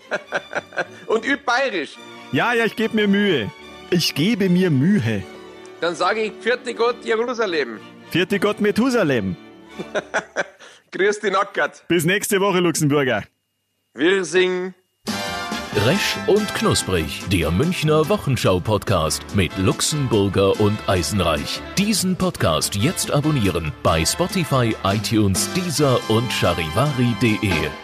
[1.06, 1.96] Und üb bayerisch.
[2.32, 3.50] Ja, ja, ich gebe mir Mühe.
[3.90, 5.22] Ich gebe mir Mühe.
[5.80, 7.78] Dann sage ich, vierte Gott Jerusalem.
[8.10, 9.36] Vierte Gott Methusalem.
[10.92, 11.84] Grüß dich, Nackert.
[11.88, 13.24] Bis nächste Woche, Luxemburger.
[13.94, 14.74] Wir singen.
[15.86, 21.60] Resch und Knusprig, der Münchner Wochenschau-Podcast mit Luxemburger und Eisenreich.
[21.76, 27.83] Diesen Podcast jetzt abonnieren bei Spotify, iTunes, Deezer und charivari.de.